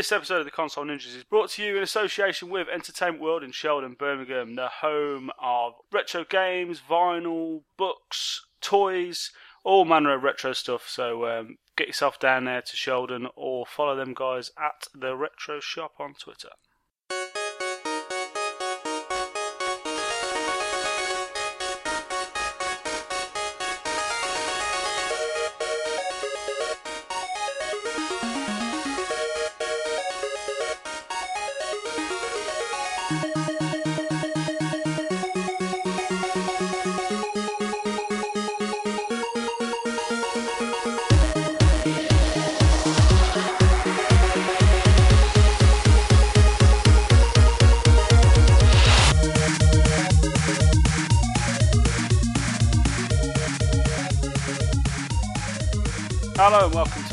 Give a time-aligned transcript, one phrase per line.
[0.00, 3.42] this episode of the Console Ninjas is brought to you in association with Entertainment World
[3.42, 9.30] in Sheldon, Birmingham, the home of retro games, vinyl, books, toys,
[9.62, 10.88] all manner of retro stuff.
[10.88, 15.60] So um, get yourself down there to Sheldon or follow them guys at the Retro
[15.60, 16.52] Shop on Twitter.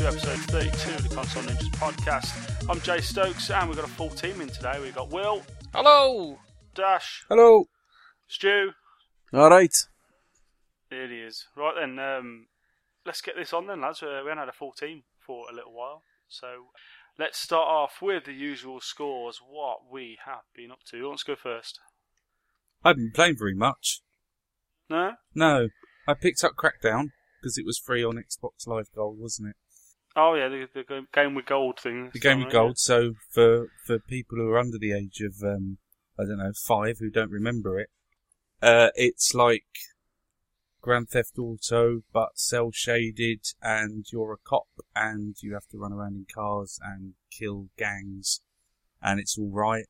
[0.08, 2.70] Episode 32 of the Console Ninjas podcast.
[2.70, 4.78] I'm Jay Stokes and we've got a full team in today.
[4.80, 5.42] We've got Will,
[5.74, 6.38] Hello.
[6.74, 7.66] Dash, Hello.
[8.26, 8.70] Stu.
[9.34, 9.76] All right.
[10.88, 11.44] Here he is.
[11.54, 12.46] Right then, um,
[13.04, 14.02] let's get this on then, lads.
[14.02, 16.04] Uh, we haven't had a full team for a little while.
[16.26, 16.68] So
[17.18, 20.96] let's start off with the usual scores, what we have been up to.
[20.96, 21.80] Who wants to go first?
[22.82, 24.00] I haven't been playing very much.
[24.88, 25.16] No?
[25.34, 25.68] No,
[26.08, 27.10] I picked up Crackdown
[27.42, 29.56] because it was free on Xbox Live Gold, wasn't it?
[30.20, 32.10] Oh yeah, the, the game with gold thing.
[32.12, 32.76] The game with gold.
[32.76, 35.78] So for for people who are under the age of um,
[36.18, 37.88] I don't know five who don't remember it,
[38.60, 39.66] uh, it's like
[40.80, 45.92] Grand Theft Auto but cel shaded, and you're a cop and you have to run
[45.92, 48.40] around in cars and kill gangs,
[49.00, 49.86] and it's all right.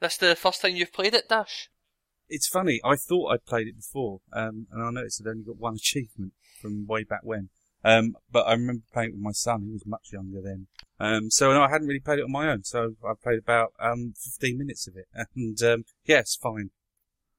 [0.00, 1.68] That's the first time you've played it, Dash.
[2.30, 2.80] It's funny.
[2.82, 6.32] I thought I'd played it before, um, and I noticed I'd only got one achievement
[6.62, 7.50] from way back when.
[7.84, 9.62] Um, but I remember playing it with my son.
[9.66, 10.66] He was much younger then.
[11.00, 12.64] Um, so no, I hadn't really played it on my own.
[12.64, 16.70] So I played about um, 15 minutes of it, and um, yeah, it's fine.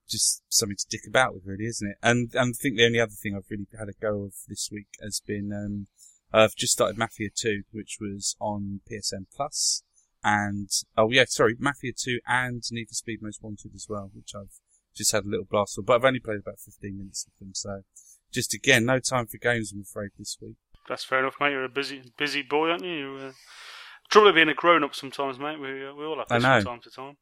[0.08, 1.98] Just something to dick about with, really, isn't it?
[2.02, 4.70] And and I think the only other thing I've really had a go of this
[4.72, 5.88] week has been um,
[6.32, 9.84] I've just started Mafia 2, which was on PSN Plus,
[10.24, 14.34] and oh yeah, sorry, Mafia 2 and Need for Speed Most Wanted as well, which
[14.36, 14.60] I've
[14.96, 15.86] just had a little blast of.
[15.86, 17.84] But I've only played about 15 minutes of them, so
[18.32, 20.56] just again, no time for games, I'm afraid, this week.
[20.88, 21.52] That's fair enough, mate.
[21.52, 22.92] You're a busy busy boy, aren't you?
[22.92, 23.32] you uh...
[24.10, 25.60] Trouble with being a grown up sometimes, mate.
[25.60, 26.62] We uh, we all have I this know.
[26.62, 27.18] from time to time.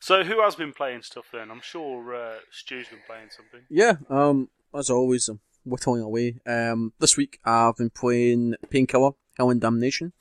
[0.00, 1.50] So who has been playing stuff then?
[1.50, 3.60] I'm sure uh, Stu's been playing something.
[3.68, 6.40] Yeah, um, as always, I'm whittling away.
[6.46, 10.12] Um, this week I've been playing Painkiller, Hell and Damnation,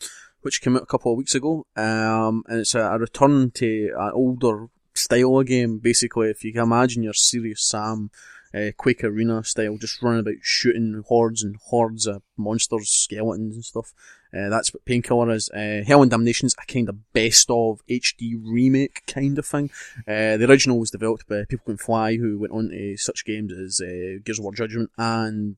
[0.41, 1.65] which came out a couple of weeks ago.
[1.75, 5.79] Um, and it's a, a return to an older style of game.
[5.79, 8.09] Basically, if you can imagine your Serious Sam,
[8.53, 13.65] uh, Quake Arena style, just running about shooting hordes and hordes of monsters, skeletons and
[13.65, 13.93] stuff.
[14.33, 15.49] Uh, that's what Painkiller is.
[15.49, 19.69] Uh, Hell and Damnation's a kind of best of HD remake kind of thing.
[20.07, 23.53] Uh, the original was developed by People Can Fly, who went on to such games
[23.53, 25.57] as uh, Gears of War Judgment and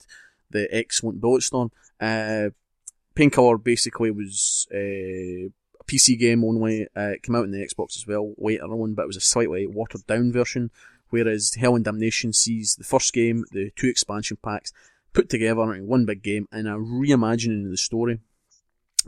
[0.51, 1.71] the excellent Bulletstorm.
[1.99, 2.49] Uh,
[3.15, 6.83] Painkiller basically was uh, a PC game only.
[6.95, 9.21] Uh, it came out on the Xbox as well later on, but it was a
[9.21, 10.69] slightly watered down version.
[11.15, 14.73] Whereas Hell and Damnation sees the first game, the two expansion packs,
[15.13, 18.19] put together in one big game and a reimagining of the story.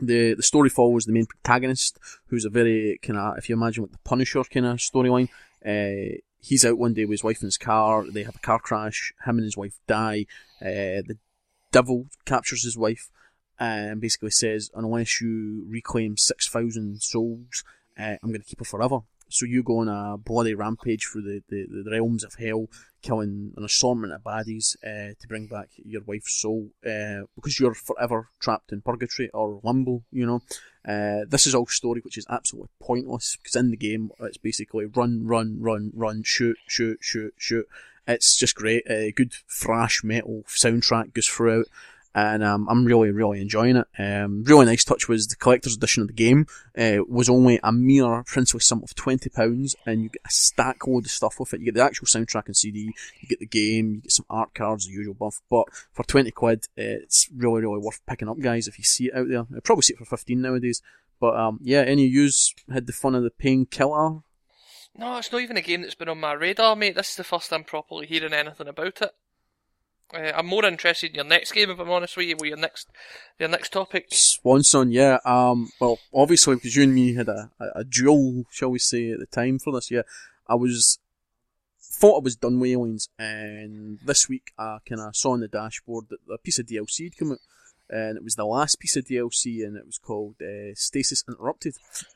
[0.00, 1.98] The the story follows the main protagonist,
[2.28, 5.28] who's a very kind of, if you imagine what the Punisher kind of storyline.
[5.62, 8.06] Uh, he's out one day with his wife in his car.
[8.10, 9.12] They have a car crash.
[9.26, 10.24] Him and his wife die.
[10.62, 11.18] Uh, the
[11.72, 13.10] devil captures his wife
[13.58, 17.64] and basically says, unless you reclaim 6,000 souls,
[17.98, 19.00] uh, I'm going to keep her forever.
[19.28, 22.68] So you go on a bloody rampage through the, the, the realms of hell,
[23.02, 27.74] killing an assortment of baddies uh, to bring back your wife's soul, uh, because you're
[27.74, 30.42] forever trapped in purgatory or limbo, you know.
[30.86, 34.86] Uh, this is all story which is absolutely pointless, because in the game it's basically
[34.86, 37.68] run, run, run, run, shoot, shoot, shoot, shoot.
[38.06, 38.84] It's just great.
[38.88, 41.66] A good thrash metal soundtrack goes throughout
[42.14, 43.86] and um, I'm really, really enjoying it.
[43.98, 46.46] Um, really nice touch was the collector's edition of the game
[46.76, 50.86] uh, was only a mere princely sum of twenty pounds, and you get a stack
[50.86, 51.60] load of stuff with it.
[51.60, 54.54] You get the actual soundtrack and CD, you get the game, you get some art
[54.54, 55.40] cards, the usual buff.
[55.50, 58.68] But for twenty quid, it's really, really worth picking up, guys.
[58.68, 60.82] If you see it out there, I'd probably see it for fifteen nowadays.
[61.20, 64.20] But um, yeah, any yous had the fun of the painkiller?
[64.96, 66.96] No, it's not even a game that's been on my radar, mate.
[66.96, 69.14] This is the first I'm properly hearing anything about it.
[70.14, 72.56] Uh, I'm more interested in your next game, if I'm honest with you, with your
[72.56, 72.88] next,
[73.38, 74.06] your next topic.
[74.10, 75.18] Swanson, yeah.
[75.24, 79.10] Um, well, obviously, because you and me had a, a, a duel, shall we say,
[79.10, 79.90] at the time for this.
[79.90, 80.02] Yeah,
[80.46, 80.98] I was
[81.98, 85.48] thought I was done with aliens, and this week I kind of saw on the
[85.48, 87.38] dashboard that a piece of DLC had come out.
[87.90, 91.74] and it was the last piece of DLC, and it was called uh, Stasis Interrupted.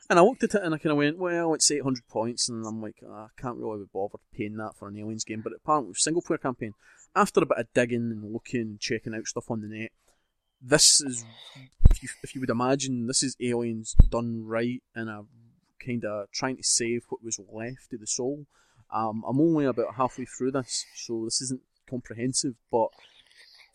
[0.09, 2.65] And I looked at it and I kind of went, well, it's 800 points, and
[2.65, 5.41] I'm like, oh, I can't really be bothered paying that for an Aliens game.
[5.41, 6.73] But apparently, it was single player campaign.
[7.15, 9.91] After a bit of digging and looking and checking out stuff on the net,
[10.61, 11.25] this is,
[11.91, 15.23] if you, if you would imagine, this is Aliens done right in a
[15.85, 18.45] kind of trying to save what was left of the soul.
[18.91, 22.89] Um, I'm only about halfway through this, so this isn't comprehensive, but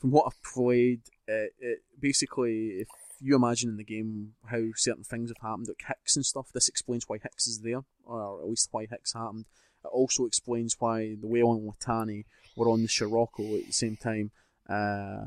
[0.00, 2.88] from what I've played, it, basically, if
[3.20, 6.68] you imagine in the game how certain things have happened, like Hicks and stuff, this
[6.68, 9.44] explains why Hicks is there, or at least why Hicks happened.
[9.84, 12.24] It also explains why the Whale and Litani
[12.58, 14.30] were on the Scirocco at the same time.
[14.68, 15.26] Uh,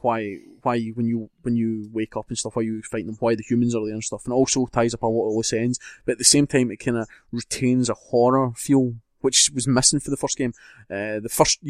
[0.00, 3.34] why why when you when you wake up and stuff, why you fight them, why
[3.34, 5.78] the humans are there and stuff, and also ties up a lot of loose ends.
[6.04, 10.00] But at the same time, it kind of retains a horror feel, which was missing
[10.00, 10.52] for the first game.
[10.90, 11.60] Uh, the first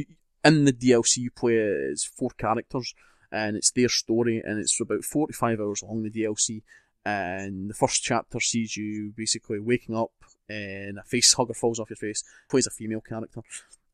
[0.44, 1.58] in the DLC, you play
[1.92, 2.94] as four characters,
[3.30, 6.02] and it's their story, and it's about forty five hours long.
[6.02, 6.62] The DLC,
[7.04, 10.12] and the first chapter sees you basically waking up,
[10.48, 12.24] and a face hugger falls off your face.
[12.48, 13.42] Plays a female character,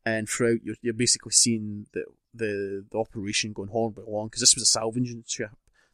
[0.04, 2.04] and throughout you're, you're basically seeing the
[2.34, 5.50] the, the operation going horribly along because this was a salvaging ship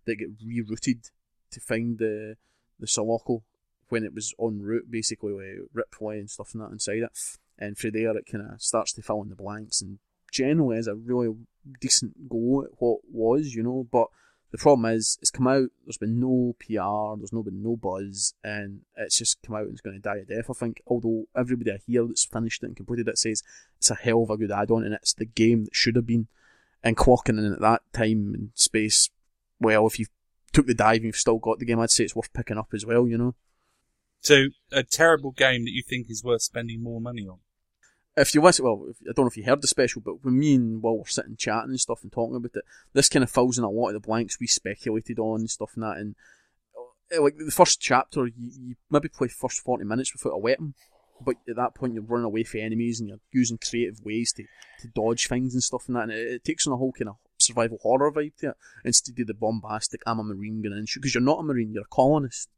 [0.07, 1.11] that got rerouted
[1.51, 2.37] to find the
[2.79, 3.43] the Sulaco
[3.89, 7.19] when it was en route basically with Ripley and stuff and that inside it.
[7.59, 9.99] And through there it kind of starts to fill in the blanks and
[10.33, 11.35] generally is a really
[11.81, 14.07] decent go at what was you know but
[14.51, 18.35] the problem is, it's come out, there's been no PR, there's no been no buzz,
[18.43, 20.83] and it's just come out and it's going to die a death, I think.
[20.87, 23.45] Although everybody I hear that's finished it and completed it says
[23.79, 26.07] it's a hell of a good add on and it's the game that should have
[26.07, 26.27] been.
[26.83, 29.11] And clocking in at that time and space,
[29.61, 30.07] well, if you
[30.53, 32.69] took the dive and you've still got the game, I'd say it's worth picking up
[32.73, 33.35] as well, you know?
[34.21, 37.39] So, a terrible game that you think is worth spending more money on?
[38.21, 40.39] If you listen, well, if, I don't know if you heard the special, but when
[40.39, 43.31] me and Will were sitting chatting and stuff and talking about it, this kind of
[43.31, 45.97] fills in a lot of the blanks we speculated on and stuff and that.
[45.97, 46.15] And
[47.17, 50.75] uh, like the first chapter, you, you maybe play first forty minutes without a weapon,
[51.21, 54.45] but at that point you're running away from enemies and you're using creative ways to,
[54.81, 56.05] to dodge things and stuff and that.
[56.05, 59.19] And it, it takes on a whole kind of survival horror vibe to it instead
[59.19, 61.95] of the bombastic "I'm a marine" going in because you're not a marine, you're a
[61.95, 62.49] colonist.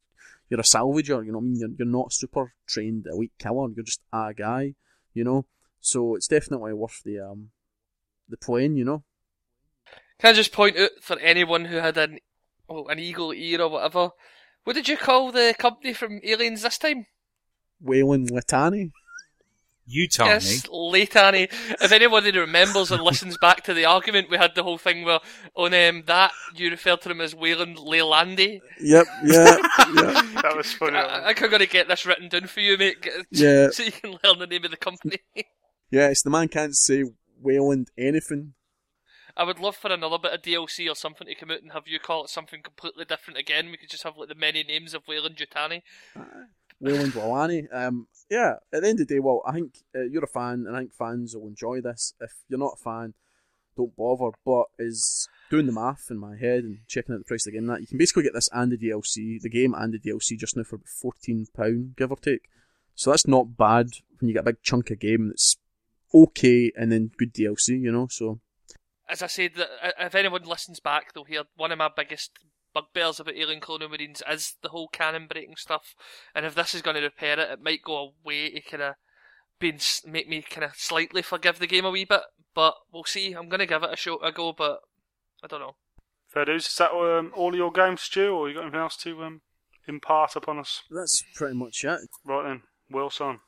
[0.49, 1.61] You're a salvager, you know what I mean?
[1.61, 4.75] You're, you're not a super trained elite killer, you're just a guy
[5.15, 5.47] you know.
[5.81, 7.51] So it's definitely worth the um
[8.29, 9.05] the playing, you know.
[10.19, 12.19] Can I just point out for anyone who had an
[12.69, 14.11] oh, an eagle ear or whatever,
[14.65, 17.07] what did you call the company from Aliens this time?
[19.87, 19.93] Weyland-Yutani.
[19.93, 21.49] Utah, yes, Latani.
[21.81, 25.21] If anybody remembers and listens back to the argument, we had the whole thing where
[25.55, 28.61] on um, that you referred to him as Wayland Leylandi.
[28.81, 29.45] Yep, yeah,
[29.95, 30.23] yeah.
[30.43, 30.97] that was funny.
[30.97, 32.97] I, I, I'm going to get this written down for you, mate.
[33.31, 33.71] Yeah.
[33.71, 35.19] So you can learn the name of the company.
[35.91, 37.05] yeah, it's the man can't say
[37.41, 38.55] Wayland anything.
[39.37, 41.89] I would love for another bit of DLC or something to come out and have
[41.89, 43.71] you call it something completely different again.
[43.71, 45.83] We could just have like the many names of Weyland-Yutani.
[46.15, 46.25] Uh,
[46.81, 47.75] Weyland-Yutani.
[47.75, 50.67] Um, yeah, at the end of the day, well, I think uh, you're a fan,
[50.67, 52.15] and I think fans will enjoy this.
[52.21, 53.15] If you're not a fan,
[53.77, 54.37] don't bother.
[54.45, 57.67] But is doing the math in my head and checking out the price again.
[57.67, 60.57] That you can basically get this and the DLC, the game and the DLC, just
[60.57, 62.49] now for fourteen pound, give or take.
[62.95, 63.89] So that's not bad
[64.21, 65.57] when you get a big chunk of game that's
[66.15, 68.09] okay and then good DLC, you know.
[68.11, 68.41] So
[69.13, 69.53] as I said,
[70.01, 72.31] if anyone listens back, they'll hear one of my biggest
[72.73, 75.95] bugbears about Alien Colonial Marines is the whole canon breaking stuff.
[76.35, 78.95] And if this is going to repair it, it might go away to kind of
[79.61, 82.23] being make me kind of slightly forgive the game a wee bit.
[82.55, 83.35] But we'll see.
[83.35, 84.81] I'm going to give it a shot a go, but
[85.45, 85.77] I don't know.
[86.29, 86.67] Fair dues.
[86.67, 89.43] Is that um, all your games, Stu, or you got anything else to um,
[89.87, 90.83] impart upon us?
[90.91, 92.01] That's pretty much it.
[92.25, 93.41] Right then, Wilson.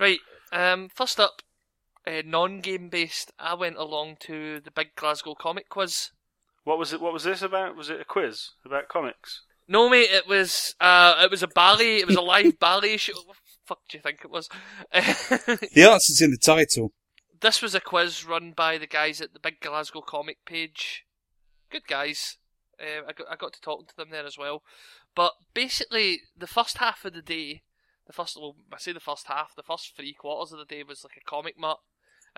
[0.00, 0.20] Right.
[0.50, 1.42] Um, first up,
[2.08, 3.32] uh, non-game based.
[3.38, 6.10] I went along to the big Glasgow comic quiz
[6.68, 7.00] what was it?
[7.00, 7.76] What was this about?
[7.76, 9.40] Was it a quiz about comics?
[9.66, 10.10] No, mate.
[10.10, 10.74] It was.
[10.78, 11.96] Uh, it was a ballet.
[11.96, 13.14] It was a live ballet show.
[13.24, 14.50] What the fuck do you think it was?
[14.92, 16.92] the answer's in the title.
[17.40, 21.06] This was a quiz run by the guys at the Big Glasgow Comic page.
[21.70, 22.36] Good guys.
[22.78, 24.62] Uh, I got I got to talk to them there as well.
[25.14, 27.62] But basically, the first half of the day,
[28.06, 30.82] the first well, I say the first half, the first three quarters of the day
[30.82, 31.78] was like a comic mart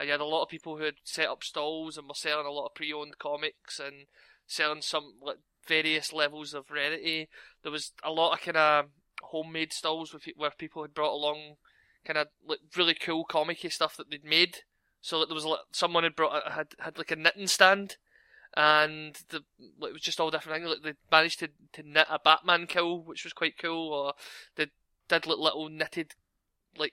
[0.00, 2.47] and you had a lot of people who had set up stalls and were selling
[2.47, 4.07] a lot of pre-owned comics and
[4.47, 5.37] selling some like
[5.69, 7.28] various levels of rarity.
[7.62, 8.87] There was a lot of kind of
[9.25, 11.57] homemade stalls where people had brought along
[12.02, 14.61] kind of like really cool comicy stuff that they'd made.
[15.02, 17.97] So that there was like, someone had brought uh, had had like a knitting stand,
[18.54, 19.42] and the
[19.78, 20.69] like, it was just all different things.
[20.69, 24.12] Like they managed to, to knit a Batman kill, which was quite cool, or
[24.57, 24.66] they
[25.09, 26.12] did like little knitted
[26.76, 26.92] like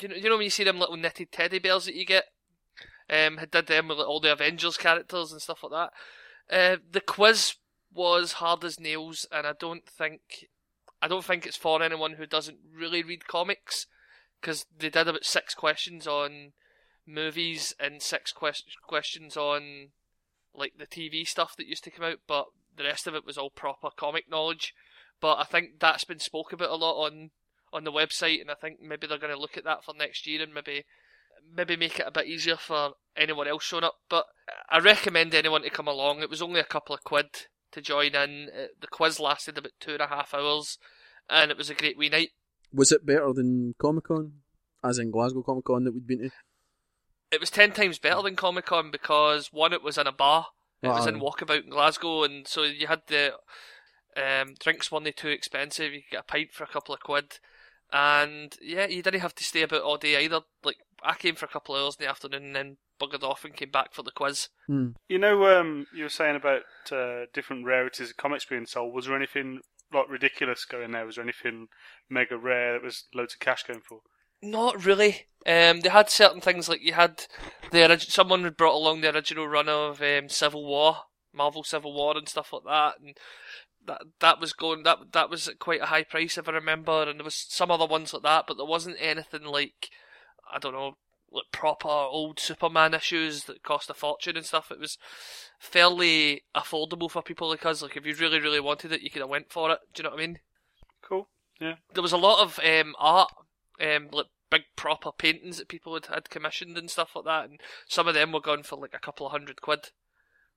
[0.00, 2.24] you know you know when you see them little knitted teddy bears that you get
[3.10, 6.54] um, had did them with all the Avengers characters and stuff like that.
[6.54, 7.54] Uh, the quiz
[7.92, 10.48] was hard as nails, and I don't think
[11.00, 13.86] I don't think it's for anyone who doesn't really read comics,
[14.40, 16.52] because they did about six questions on
[17.06, 19.90] movies and six quest- questions on
[20.54, 22.46] like the TV stuff that used to come out, but
[22.76, 24.74] the rest of it was all proper comic knowledge.
[25.20, 27.30] But I think that's been spoke about a lot on
[27.72, 30.26] on the website, and I think maybe they're going to look at that for next
[30.26, 30.84] year and maybe
[31.54, 33.96] maybe make it a bit easier for anyone else showing up.
[34.08, 34.26] But
[34.68, 36.20] I recommend anyone to come along.
[36.20, 37.26] It was only a couple of quid
[37.72, 38.48] to join in.
[38.56, 40.78] Uh, The quiz lasted about two and a half hours,
[41.28, 42.30] and it was a great wee night.
[42.72, 44.32] Was it better than Comic Con?
[44.84, 46.30] As in Glasgow Comic Con that we'd been to?
[47.32, 50.46] It was ten times better than Comic Con because one, it was in a bar.
[50.82, 53.32] It was in Walkabout in Glasgow, and so you had the
[54.16, 55.92] um, drinks weren't they too expensive.
[55.92, 57.40] You could get a pint for a couple of quid,
[57.92, 60.42] and yeah, you didn't have to stay about all day either.
[60.62, 63.44] Like I came for a couple of hours in the afternoon, and then buggered off
[63.44, 64.48] and came back for the quiz.
[64.66, 64.90] Hmm.
[65.08, 68.94] You know, um, you were saying about uh, different rarities of comics being sold.
[68.94, 69.60] Was there anything
[69.92, 71.06] like ridiculous going there?
[71.06, 71.68] Was there anything
[72.08, 74.00] mega rare that was loads of cash going for?
[74.42, 75.26] Not really.
[75.46, 77.24] Um, they had certain things like you had
[77.70, 80.98] the orig- someone had brought along the original run of um, Civil War,
[81.32, 83.16] Marvel Civil War, and stuff like that, and
[83.86, 87.04] that that was going that that was at quite a high price if I remember,
[87.04, 89.90] and there was some other ones like that, but there wasn't anything like
[90.52, 90.96] I don't know
[91.32, 94.70] like proper old Superman issues that cost a fortune and stuff.
[94.70, 94.96] It was
[95.58, 97.82] fairly affordable for people like us.
[97.82, 99.78] Like if you really really wanted it, you could have went for it.
[99.94, 100.38] Do you know what I mean?
[101.02, 101.28] Cool.
[101.60, 101.74] Yeah.
[101.94, 103.30] there was a lot of um, art,
[103.80, 107.60] um, like big proper paintings that people had, had commissioned and stuff like that, and
[107.88, 109.90] some of them were going for like a couple of hundred quid.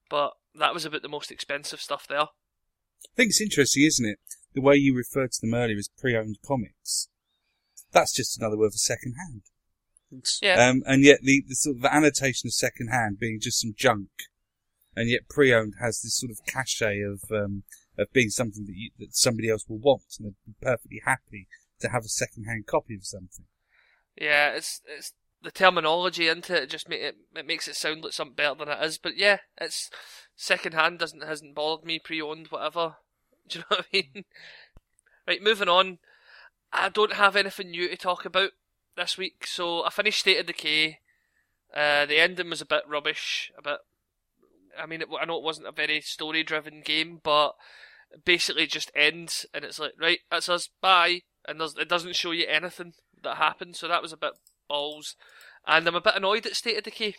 [0.09, 2.21] But that was about the most expensive stuff there.
[2.21, 4.19] I think it's interesting, isn't it?
[4.53, 7.07] The way you referred to them earlier as pre-owned comics.
[7.91, 9.37] That's just another word for second hand.
[9.37, 9.48] It's-
[10.41, 13.73] Yeah, Um, and yet the, the sort of annotation of second hand being just some
[13.75, 14.09] junk,
[14.95, 17.63] and yet pre-owned has this sort of cachet of um,
[17.97, 21.47] of being something that you, that somebody else will want, and they'd be perfectly happy
[21.79, 23.45] to have a second hand copy of something.
[24.15, 28.13] yeah, it's it's the terminology into it just make it it makes it sound like
[28.13, 28.97] something better than it is.
[28.97, 29.89] But yeah, it's
[30.35, 31.99] second hand doesn't hasn't bothered me.
[31.99, 32.95] Pre owned, whatever.
[33.49, 34.25] Do you know what I mean?
[35.27, 35.99] Right, moving on.
[36.71, 38.51] I don't have anything new to talk about
[38.99, 40.99] this week, so I finished State of Decay.
[41.73, 43.51] Uh, the ending was a bit rubbish.
[43.57, 43.77] A bit.
[44.77, 47.55] I mean, it, I know it wasn't a very story-driven game, but
[48.25, 52.31] basically just ends, and it's like, right, that's us, bye, and there's, it doesn't show
[52.31, 53.75] you anything that happened.
[53.75, 54.33] So that was a bit
[54.67, 55.15] balls,
[55.65, 57.15] and I'm a bit annoyed at State of Decay.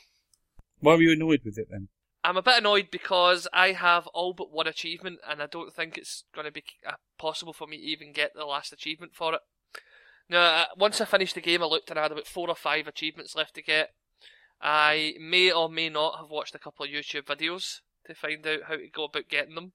[0.81, 1.89] Why were you annoyed with it then?
[2.23, 5.97] I'm a bit annoyed because I have all but one achievement, and I don't think
[5.97, 6.65] it's going to be
[7.19, 9.41] possible for me to even get the last achievement for it.
[10.31, 12.55] Now, uh, once I finished the game, I looked and I had about four or
[12.55, 13.91] five achievements left to get.
[14.63, 18.63] I may or may not have watched a couple of YouTube videos to find out
[18.69, 19.73] how to go about getting them.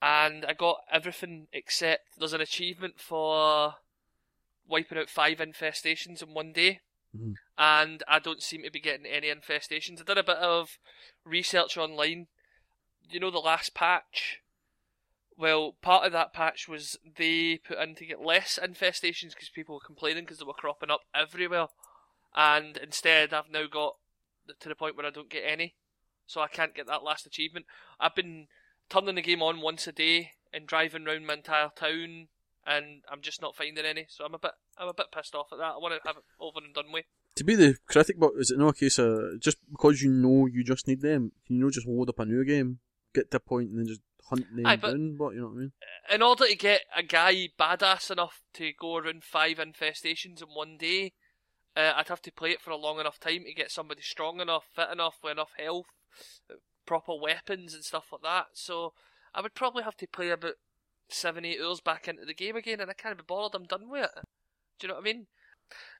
[0.00, 3.74] And I got everything except there's an achievement for
[4.68, 6.80] wiping out five infestations in one day.
[7.16, 7.34] Mhm.
[7.58, 10.00] And I don't seem to be getting any infestations.
[10.00, 10.78] I did a bit of
[11.24, 12.28] research online.
[13.08, 14.42] You know the last patch?
[15.38, 19.74] Well, part of that patch was they put in to get less infestations because people
[19.74, 21.66] were complaining because they were cropping up everywhere.
[22.34, 23.96] And instead, I've now got
[24.60, 25.74] to the point where I don't get any.
[26.26, 27.66] So I can't get that last achievement.
[28.00, 28.46] I've been
[28.88, 32.28] turning the game on once a day and driving around my entire town,
[32.66, 34.06] and I'm just not finding any.
[34.08, 35.74] So I'm a bit, I'm a bit pissed off at that.
[35.74, 37.04] I want to have it over and done with.
[37.36, 40.46] To be the critic, but is it not a case of just because you know
[40.46, 42.78] you just need them, can you know just load up a new game,
[43.14, 45.16] get to a point and then just hunt them Aye, but- down?
[45.16, 45.72] But you know what I mean?
[46.10, 50.76] in order to get a guy badass enough to go around five infestations in one
[50.78, 51.12] day,
[51.76, 54.40] uh, I'd have to play it for a long enough time to get somebody strong
[54.40, 55.86] enough, fit enough, with enough health,
[56.86, 58.46] proper weapons and stuff like that.
[58.54, 58.92] So
[59.34, 60.54] I would probably have to play about
[61.08, 63.54] seven, eight hours back into the game again, and I can't be bothered.
[63.60, 64.24] I'm done with it.
[64.78, 65.26] Do you know what I mean?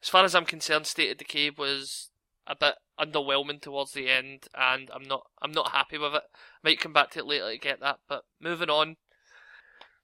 [0.03, 2.11] As far as I'm concerned, State of Decay was
[2.47, 6.23] a bit underwhelming towards the end, and I'm not I'm not happy with it.
[6.63, 8.97] Might come back to it later to get that, but moving on.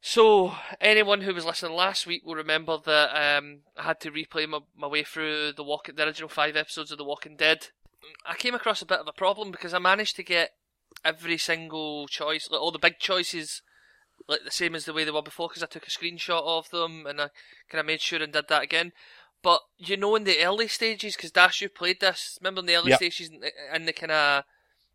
[0.05, 4.49] So, anyone who was listening last week will remember that um, I had to replay
[4.49, 7.69] my, my way through the walk the original five episodes of The Walking Dead.
[8.27, 10.55] I came across a bit of a problem because I managed to get
[11.05, 13.63] every single choice, like all the big choices,
[14.29, 16.71] like the same as the way they were before because I took a screenshot of
[16.71, 17.29] them and I
[17.71, 18.93] kind of made sure and did that again.
[19.43, 22.39] But you know, in the early stages, because Dash, you played this.
[22.41, 22.99] Remember in the early Yep.
[22.99, 24.45] stages, in the, in the kind of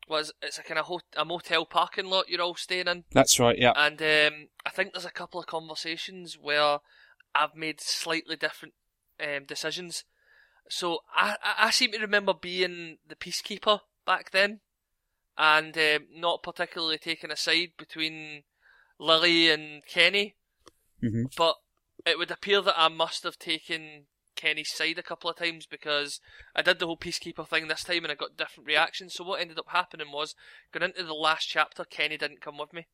[0.08, 3.04] was it's a kind of a motel parking lot you're all staying in.
[3.12, 3.74] That's right, yeah.
[3.76, 6.80] And um, I think there's a couple of conversations where
[7.36, 8.74] I've made slightly different
[9.22, 10.06] um, decisions.
[10.70, 14.60] So I, I, seem to remember being the peacekeeper back then,
[15.38, 18.44] and um, not particularly taking a side between
[19.00, 20.36] Lily and Kenny,
[21.02, 21.56] hmm but
[22.06, 24.06] it would appear that I must have taken
[24.38, 26.22] Kenny's side a couple of times because
[26.56, 29.16] I did the whole peacekeeper thing this time and I got different reactions.
[29.16, 30.34] So what ended up happening was
[30.72, 32.88] going into the last chapter, Kenny didn't come with me.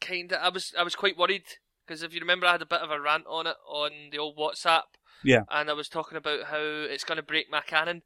[0.00, 1.42] Kinda, I was I was quite worried
[1.86, 4.18] because if you remember, I had a bit of a rant on it on the
[4.18, 4.82] old WhatsApp.
[5.24, 5.42] Yeah.
[5.50, 8.02] And I was talking about how it's going to break my canon.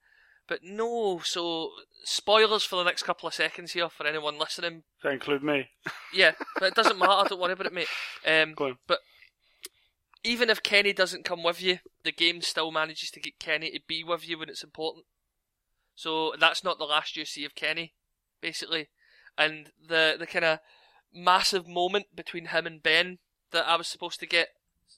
[0.49, 1.71] But no, so
[2.05, 4.83] spoilers for the next couple of seconds here for anyone listening.
[5.03, 5.69] That include me.
[6.15, 7.29] Yeah, but it doesn't matter.
[7.29, 7.89] Don't worry about it, mate.
[8.27, 8.79] Um, Go on.
[8.87, 8.99] but
[10.25, 13.81] even if Kenny doesn't come with you, the game still manages to get Kenny to
[13.87, 15.07] be with you when it's important.
[15.95, 17.95] So that's not the last you see of Kenny,
[18.41, 18.89] basically.
[19.37, 20.59] And the the kind of
[21.15, 23.19] massive moment between him and Ben
[23.51, 24.49] that I was supposed to get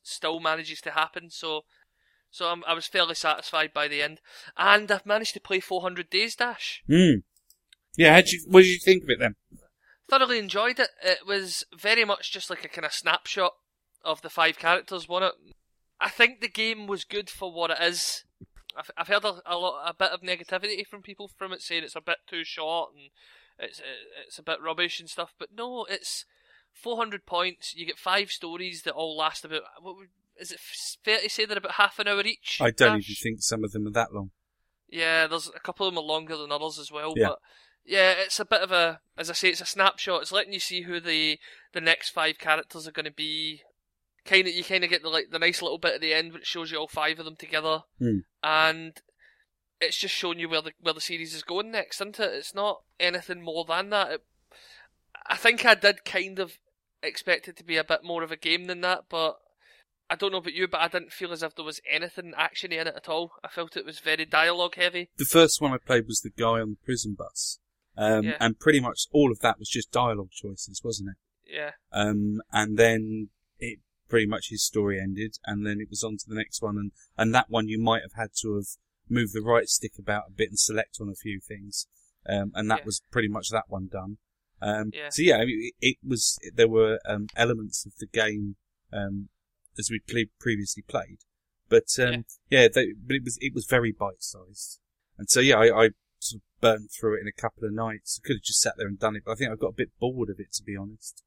[0.02, 1.30] still manages to happen.
[1.30, 1.62] So
[2.30, 4.20] so I'm, I was fairly satisfied by the end,
[4.56, 6.82] and I've managed to play 400 Days Dash.
[6.90, 7.22] Mm.
[7.96, 9.36] Yeah, how'd you, what did you think of it then?
[10.08, 10.90] thoroughly enjoyed it.
[11.02, 13.52] It was very much just like a kind of snapshot
[14.04, 15.54] of the five characters, wasn't it?
[16.00, 18.24] I think the game was good for what it is.
[18.76, 21.84] I've, I've heard a, a lot, a bit of negativity from people from it, saying
[21.84, 23.10] it's a bit too short and
[23.58, 23.80] it's
[24.26, 25.34] it's a bit rubbish and stuff.
[25.38, 26.24] But no, it's
[26.72, 27.74] 400 points.
[27.74, 29.62] You get five stories that all last about.
[29.80, 30.08] What would,
[30.38, 30.60] is it
[31.04, 32.58] fair to say they're about half an hour each?
[32.60, 33.10] I don't Dash?
[33.10, 34.30] even think some of them are that long.
[34.88, 37.14] Yeah, there's a couple of them are longer than others as well.
[37.16, 37.28] Yeah.
[37.28, 37.38] But
[37.84, 40.22] yeah, it's a bit of a, as I say, it's a snapshot.
[40.22, 41.38] It's letting you see who the
[41.72, 43.62] the next five characters are going to be.
[44.24, 46.32] Kind of, you kind of get the like the nice little bit at the end,
[46.32, 48.18] which shows you all five of them together, Hmm.
[48.42, 49.00] and
[49.80, 52.32] it's just showing you where the where the series is going next, isn't it?
[52.32, 54.10] It's not anything more than that.
[54.12, 54.24] It,
[55.26, 56.58] I think I did kind of
[57.02, 59.36] expect it to be a bit more of a game than that, but
[60.08, 62.80] I don't know about you, but I didn't feel as if there was anything actiony
[62.80, 63.32] in it at all.
[63.42, 65.10] I felt it was very dialogue heavy.
[65.18, 67.58] The first one I played was the guy on the prison bus.
[67.96, 68.36] Um, Yeah.
[68.40, 71.52] and pretty much all of that was just dialogue choices, wasn't it?
[71.52, 71.70] Yeah.
[71.92, 73.28] Um, and then
[74.08, 76.92] pretty much his story ended, and then it was on to the next one, and,
[77.16, 78.66] and that one you might have had to have
[79.08, 81.86] moved the right stick about a bit and select on a few things,
[82.28, 82.84] um, and that Yeah.
[82.86, 84.18] was pretty much that one done.
[84.62, 85.08] Um, Yeah.
[85.10, 88.56] So yeah, I mean, it, it was there were um, elements of the game
[88.92, 89.28] um,
[89.78, 91.18] as we ple- previously played,
[91.68, 94.80] but um, yeah, they, but it was it was very bite sized,
[95.18, 98.18] and so yeah, I, I sort of burnt through it in a couple of nights.
[98.22, 99.72] I could have just sat there and done it, but I think I got a
[99.82, 101.22] bit bored of it to be honest.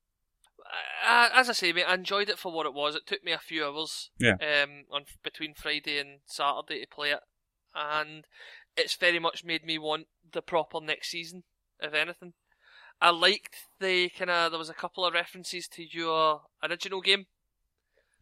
[1.07, 2.95] Uh, as I say, mate, I enjoyed it for what it was.
[2.95, 4.33] It took me a few hours, Yeah.
[4.41, 7.19] um, on between Friday and Saturday to play it,
[7.73, 8.25] and
[8.75, 11.43] it's very much made me want the proper next season,
[11.79, 12.33] if anything.
[12.99, 17.27] I liked the kind of there was a couple of references to your original game.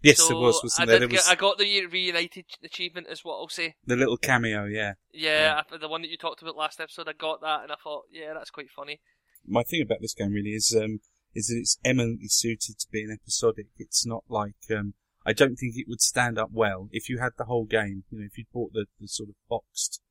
[0.02, 1.08] Yes, so there was, wasn't I there?
[1.08, 3.76] was get, I got the reunited achievement, is what I'll say.
[3.86, 4.94] the little cameo, yeah.
[5.12, 7.76] Yeah, I- the one that you talked about last episode, I got that, and I
[7.82, 9.00] thought, yeah, that's quite funny.
[9.48, 11.00] My thing about this game really is um,
[11.36, 13.68] is that it's eminently suited to being episodic.
[13.78, 14.94] It's not like um,
[15.26, 18.04] I don't think it would stand up well if you had the whole game.
[18.10, 20.02] You know, if you bought the, the sort of boxed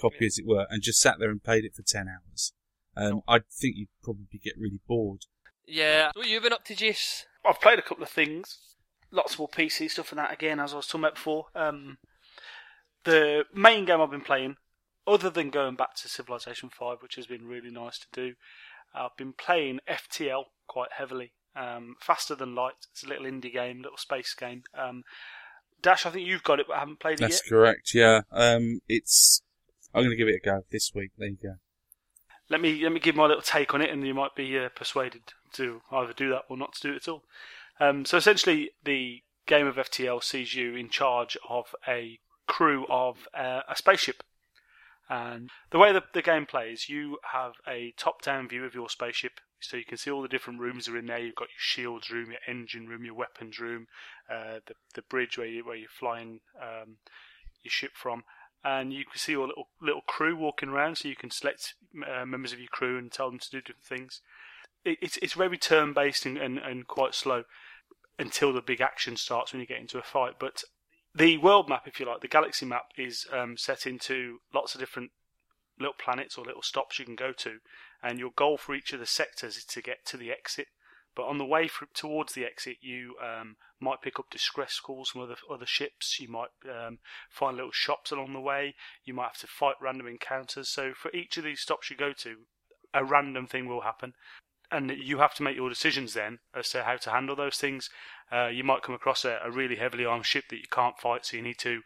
[0.00, 0.26] copy, Yeah.
[0.26, 2.52] as it were, and just sat there and played it for ten hours.
[2.96, 5.26] Um, I think you'd probably get really bored.
[5.66, 7.24] Yeah, what you been up to, Jace?
[7.44, 8.58] I've played a couple of things,
[9.10, 11.46] lots more PC stuff and that again, as I was talking about before.
[11.54, 11.98] Um,
[13.04, 14.56] the main game I've been playing,
[15.06, 18.34] other than going back to Civilization Five, which has been really nice to do,
[18.94, 21.32] I've been playing FTL quite heavily.
[21.56, 22.74] Um, Faster Than Light.
[22.92, 24.62] It's a little indie game, little space game.
[24.76, 25.02] Um,
[25.82, 27.48] Dash, I think you've got it, but I haven't played it That's yet.
[27.48, 27.94] correct.
[27.94, 28.22] Yeah.
[28.32, 29.42] Um, it's.
[29.92, 31.10] I'm going to give it a go this week.
[31.16, 31.54] There you go.
[32.50, 34.68] Let me let me give my little take on it, and you might be uh,
[34.70, 35.22] persuaded
[35.54, 37.22] to either do that or not to do it at all.
[37.80, 43.28] Um, so essentially, the game of FTL sees you in charge of a crew of
[43.34, 44.22] uh, a spaceship,
[45.08, 49.40] and the way the, the game plays, you have a top-down view of your spaceship,
[49.60, 51.18] so you can see all the different rooms are in there.
[51.18, 53.86] You've got your shields room, your engine room, your weapons room,
[54.30, 56.96] uh, the the bridge where you where you're flying um,
[57.62, 58.24] your ship from
[58.64, 61.74] and you can see your little little crew walking around, so you can select
[62.10, 64.22] uh, members of your crew and tell them to do different things.
[64.84, 67.44] It, it's it's very turn based and, and, and quite slow
[68.18, 70.34] until the big action starts when you get into a fight.
[70.40, 70.62] But
[71.14, 74.80] the world map, if you like, the galaxy map is um, set into lots of
[74.80, 75.10] different
[75.78, 77.58] little planets or little stops you can go to,
[78.02, 80.68] and your goal for each of the sectors is to get to the exit.
[81.16, 85.10] But on the way for, towards the exit, you um, might pick up distress calls
[85.10, 86.18] from other other ships.
[86.18, 86.98] You might um,
[87.30, 88.74] find little shops along the way.
[89.04, 90.68] You might have to fight random encounters.
[90.68, 92.38] So for each of these stops you go to,
[92.92, 94.14] a random thing will happen,
[94.70, 97.90] and you have to make your decisions then as to how to handle those things.
[98.32, 101.26] Uh, you might come across a, a really heavily armed ship that you can't fight,
[101.26, 101.82] so you need to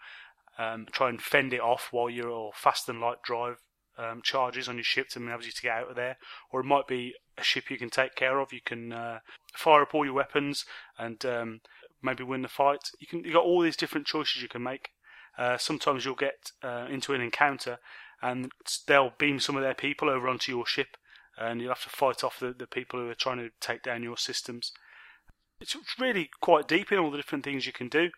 [0.58, 3.58] um, try and fend it off while you're all faster than light drive
[3.98, 6.16] um, charges on your ship to enable you to get out of there,
[6.50, 8.52] or it might be a ship you can take care of.
[8.52, 9.18] You can uh,
[9.54, 10.64] fire up all your weapons
[10.98, 11.60] and um,
[12.02, 12.90] maybe win the fight.
[13.00, 14.90] You can you got all these different choices you can make.
[15.36, 17.78] Uh, sometimes you'll get uh, into an encounter
[18.20, 18.50] and
[18.86, 20.96] they'll beam some of their people over onto your ship,
[21.40, 24.02] and you'll have to fight off the, the people who are trying to take down
[24.02, 24.72] your systems.
[25.60, 28.10] It's really quite deep in all the different things you can do.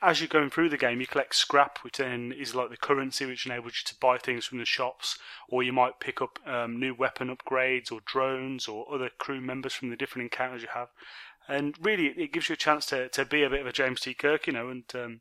[0.00, 3.26] As you're going through the game, you collect scrap, which then is like the currency
[3.26, 6.78] which enables you to buy things from the shops, or you might pick up um,
[6.78, 10.88] new weapon upgrades, or drones, or other crew members from the different encounters you have.
[11.48, 14.00] And really, it gives you a chance to, to be a bit of a James
[14.00, 14.14] T.
[14.14, 15.20] Kirk, you know, and um,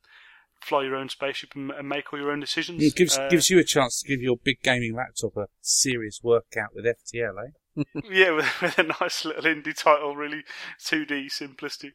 [0.61, 2.83] fly your own spaceship and, and make all your own decisions.
[2.83, 6.19] It gives Uh, gives you a chance to give your big gaming laptop a serious
[6.23, 7.83] workout with FTL, eh?
[8.09, 10.43] yeah, with, with a nice little indie title, really
[10.83, 11.91] 2D simplistic.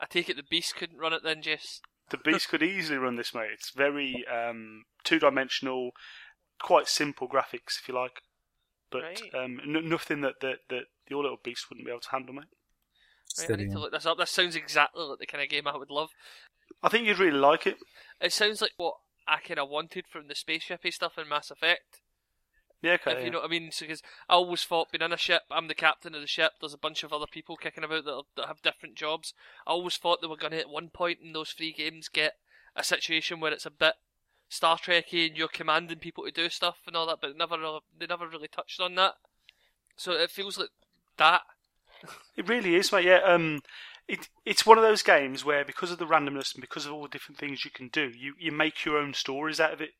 [0.00, 1.80] I take it the Beast couldn't run it then, Jess.
[2.10, 3.50] The Beast could easily run this, mate.
[3.52, 5.92] It's very um, two-dimensional,
[6.60, 8.20] quite simple graphics, if you like,
[8.90, 9.20] but Right.
[9.34, 12.44] um, n- nothing that, that that your little Beast wouldn't be able to handle, mate.
[13.38, 14.18] Right, I need to look this up.
[14.18, 16.10] This sounds exactly like the kind of game I would love.
[16.82, 17.76] I think you'd really like it.
[18.22, 18.94] It sounds like what
[19.26, 22.00] I kind of wanted from the spaceshipy stuff in Mass Effect.
[22.80, 23.12] Yeah, okay.
[23.12, 23.70] if you know what I mean.
[23.78, 26.52] Because I always thought being in a ship, I'm the captain of the ship.
[26.60, 29.34] There's a bunch of other people kicking about that, that have different jobs.
[29.66, 32.34] I always thought they were going to at one point in those three games get
[32.74, 33.94] a situation where it's a bit
[34.48, 37.56] Star Trekky and you're commanding people to do stuff and all that, but never
[37.98, 39.14] they never really touched on that.
[39.96, 40.70] So it feels like
[41.16, 41.42] that.
[42.36, 43.04] It really is, mate.
[43.04, 43.60] Yeah, um,
[44.12, 47.02] it it's one of those games where because of the randomness and because of all
[47.02, 49.90] the different things you can do, you, you make your own stories out of it.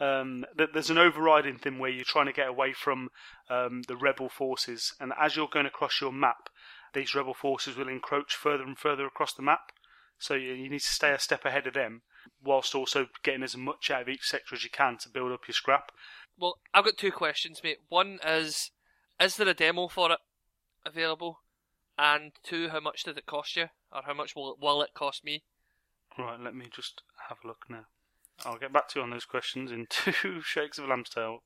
[0.00, 3.10] Um, th- there's an overriding thing where you're trying to get away from
[3.48, 6.48] um, the rebel forces, and as you're going across your map,
[6.94, 9.70] these rebel forces will encroach further and further across the map.
[10.18, 12.02] So you, you need to stay a step ahead of them,
[12.42, 15.46] whilst also getting as much out of each sector as you can to build up
[15.46, 15.92] your scrap.
[16.36, 17.78] Well, I've got two questions, mate.
[17.88, 18.72] One is,
[19.20, 20.18] is there a demo for it
[20.84, 21.38] available?
[21.96, 23.66] And two, how much did it cost you?
[23.92, 25.44] Or how much will it, will it cost me?
[26.18, 27.86] Right, let me just have a look now.
[28.44, 31.42] I'll get back to you on those questions in two shakes of a lamb's tail.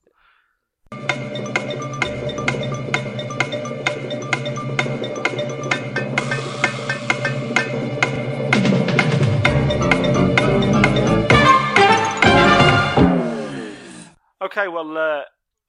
[14.41, 15.21] Okay, well, uh,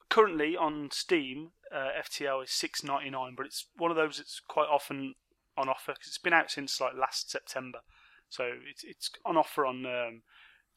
[0.09, 4.41] currently on Steam, uh, FTL is six ninety nine, but it's one of those that's
[4.47, 5.15] quite often
[5.57, 7.79] on offer 'cause it's been out since like last September,
[8.29, 10.21] so it's it's on offer on um,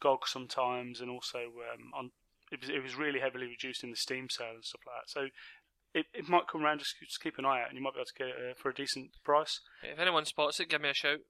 [0.00, 1.38] GOG sometimes, and also
[1.72, 2.11] um, on
[2.52, 5.11] it was it was really heavily reduced in the Steam sale and stuff like that.
[5.11, 5.28] So
[5.94, 6.78] it, it might come around.
[6.80, 8.54] Just just keep an eye out, and you might be able to get it uh,
[8.57, 9.61] for a decent price.
[9.83, 11.20] If anyone spots it, give me a shout.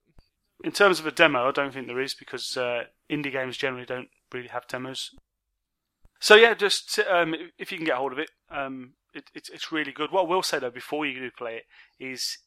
[0.63, 3.85] In terms of a demo, I don't think there is because uh, indie games generally
[3.85, 5.11] don't really have demos.
[6.21, 9.73] So yeah, just um, if you can get hold of it, um, it, it's it's
[9.73, 10.11] really good.
[10.11, 11.65] What I will say though, before you do play it,
[12.05, 12.39] is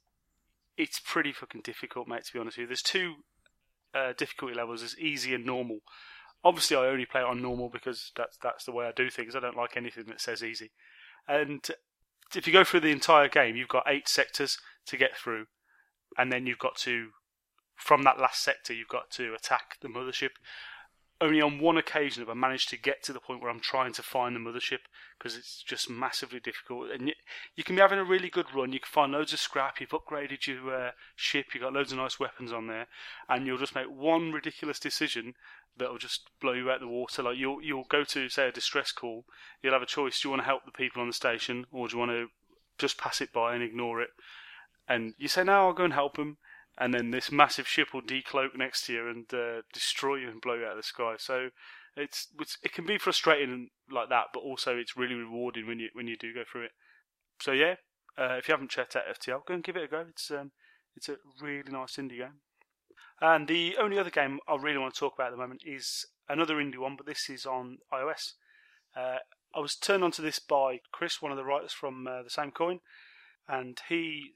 [0.77, 2.25] it's pretty fucking difficult, mate.
[2.25, 3.15] To be honest with you, there's two
[3.93, 5.79] uh, difficulty levels: there's easy and normal.
[6.43, 9.35] Obviously, I only play it on normal because that's that's the way I do things.
[9.35, 10.71] I don't like anything that says easy.
[11.27, 11.67] And
[12.35, 15.45] if you go through the entire game, you've got eight sectors to get through,
[16.17, 17.09] and then you've got to
[17.77, 20.31] from that last sector, you've got to attack the mothership.
[21.19, 23.91] Only on one occasion have I managed to get to the point where I'm trying
[23.93, 24.81] to find the mothership
[25.17, 26.91] because it's just massively difficult.
[26.91, 27.13] And you,
[27.55, 28.71] you can be having a really good run.
[28.71, 29.81] You can find loads of scrap.
[29.81, 31.47] You've upgraded your uh, ship.
[31.53, 32.87] You've got loads of nice weapons on there,
[33.27, 35.33] and you'll just make one ridiculous decision
[35.77, 37.23] that will just blow you out the water.
[37.23, 39.25] Like you'll you'll go to say a distress call.
[39.63, 40.21] You'll have a choice.
[40.21, 42.27] Do you want to help the people on the station, or do you want to
[42.77, 44.09] just pass it by and ignore it?
[44.87, 46.37] And you say, no, I'll go and help them
[46.77, 50.41] and then this massive ship will decloak next to you and uh, destroy you and
[50.41, 51.15] blow you out of the sky.
[51.17, 51.49] So
[51.95, 55.89] it's, it's it can be frustrating like that, but also it's really rewarding when you
[55.93, 56.71] when you do go through it.
[57.41, 57.75] So yeah,
[58.17, 60.05] uh, if you haven't checked out FTL, go and give it a go.
[60.09, 60.51] It's um,
[60.95, 62.41] it's a really nice indie game.
[63.19, 66.05] And the only other game I really want to talk about at the moment is
[66.29, 68.33] another indie one, but this is on iOS.
[68.95, 69.17] Uh,
[69.55, 72.51] I was turned onto this by Chris, one of the writers from uh, the same
[72.51, 72.79] coin,
[73.47, 74.33] and he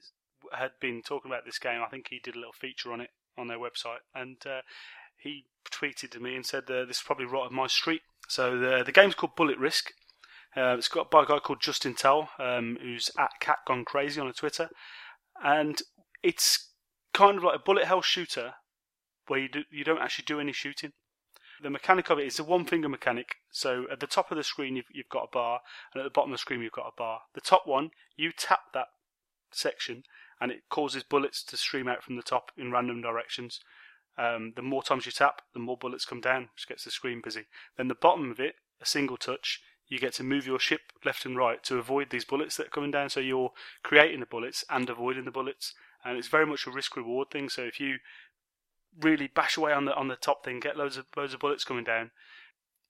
[0.58, 1.80] had been talking about this game.
[1.84, 4.60] I think he did a little feature on it on their website, and uh,
[5.16, 8.02] he tweeted to me and said uh, this is probably right up my street.
[8.28, 9.88] So the the game's called Bulletrisk.
[10.54, 14.20] Uh, it's got by a guy called Justin Tell, um, who's at Cat Gone Crazy
[14.20, 14.68] on Twitter,
[15.42, 15.80] and
[16.22, 16.68] it's
[17.14, 18.54] kind of like a bullet hell shooter
[19.28, 20.92] where you do, you don't actually do any shooting.
[21.62, 23.36] The mechanic of it is a one finger mechanic.
[23.50, 25.60] So at the top of the screen you've, you've got a bar,
[25.92, 27.20] and at the bottom of the screen you've got a bar.
[27.34, 28.88] The top one you tap that
[29.52, 30.02] section,
[30.42, 33.60] and it causes bullets to stream out from the top in random directions.
[34.18, 37.20] Um, the more times you tap, the more bullets come down, which gets the screen
[37.22, 37.46] busy.
[37.76, 41.24] Then the bottom of it, a single touch, you get to move your ship left
[41.24, 43.08] and right to avoid these bullets that are coming down.
[43.08, 43.52] So you're
[43.84, 45.74] creating the bullets and avoiding the bullets,
[46.04, 47.48] and it's very much a risk reward thing.
[47.48, 47.98] So if you
[49.00, 51.62] really bash away on the on the top thing, get loads of loads of bullets
[51.62, 52.10] coming down,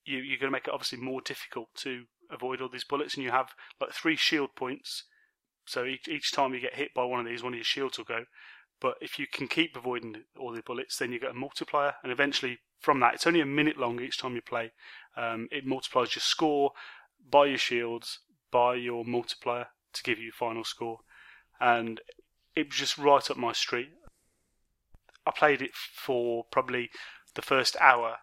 [0.07, 3.23] you you're going to make it obviously more difficult to avoid all these bullets, and
[3.23, 5.05] you have like three shield points.
[5.67, 7.99] So each each time you get hit by one of these, one of your shields
[7.99, 8.25] will go.
[8.81, 12.11] But if you can keep avoiding all the bullets, then you get a multiplier, and
[12.11, 14.73] eventually from that, it's only a minute long each time you play.
[15.17, 16.73] Um, it multiplies your score
[17.31, 18.19] by your shields,
[18.51, 20.99] by your multiplier to give you final score,
[21.61, 22.01] and
[22.57, 23.91] it was just right up my street.
[25.25, 26.91] I played it for probably
[27.35, 28.17] the first hour,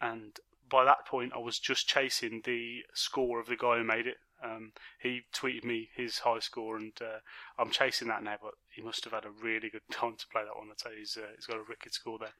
[0.00, 0.38] and
[0.74, 4.16] by that point, I was just chasing the score of the guy who made it.
[4.42, 7.20] Um, he tweeted me his high score, and uh,
[7.56, 8.34] I'm chasing that now.
[8.42, 10.66] But he must have had a really good time to play that one.
[10.72, 12.34] I'd say he's uh, he's got a wicked score there.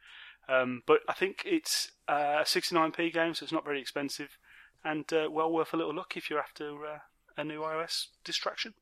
[0.49, 4.37] Um, but I think it's uh, a 69p game, so it's not very expensive,
[4.85, 6.99] and uh, well worth a little look if you're after uh,
[7.37, 8.75] a new iOS distraction.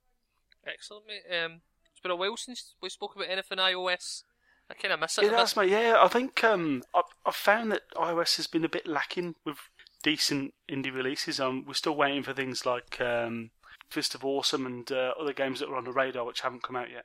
[0.66, 1.36] Excellent, mate.
[1.36, 1.60] Um,
[1.90, 4.22] it's been a while since we spoke about anything iOS.
[4.70, 5.24] I kind of miss it.
[5.24, 5.38] It a bit.
[5.38, 5.70] has, mate.
[5.70, 9.58] Yeah, I think um, I've, I've found that iOS has been a bit lacking with
[10.02, 11.40] decent indie releases.
[11.40, 13.50] Um, we're still waiting for things like um,
[13.90, 16.76] Fist of Awesome and uh, other games that were on the radar which haven't come
[16.76, 17.04] out yet.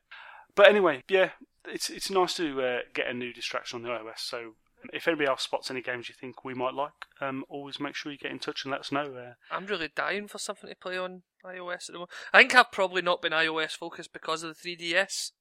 [0.55, 1.31] But anyway, yeah,
[1.65, 4.19] it's it's nice to uh, get a new distraction on the iOS.
[4.19, 4.53] So
[4.93, 8.11] if anybody else spots any games you think we might like, um, always make sure
[8.11, 9.13] you get in touch and let us know.
[9.13, 12.11] Uh, I'm really dying for something to play on iOS at the moment.
[12.33, 15.31] I think I've probably not been iOS focused because of the 3DS.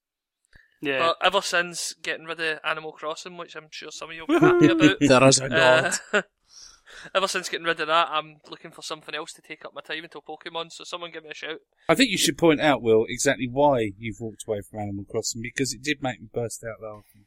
[0.80, 4.24] Yeah, But ever since getting rid of Animal Crossing, which I'm sure some of you
[4.28, 5.94] will be happy about, There is a god.
[6.12, 6.22] uh,
[7.14, 9.80] ever since getting rid of that, I'm looking for something else to take up my
[9.80, 10.72] time until Pokemon.
[10.72, 11.58] So someone give me a shout.
[11.88, 15.42] I think you should point out, Will, exactly why you've walked away from Animal Crossing
[15.42, 17.26] because it did make me burst out laughing.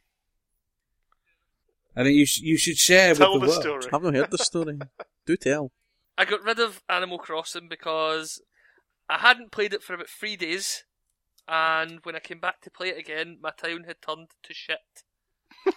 [1.96, 3.62] I think you sh- you should share tell with the the world.
[3.82, 3.92] story.
[3.92, 4.78] I've not heard the story.
[5.26, 5.72] Do tell.
[6.16, 8.40] I got rid of Animal Crossing because
[9.08, 10.84] I hadn't played it for about three days,
[11.50, 14.78] and when I came back to play it again, my town had turned to shit.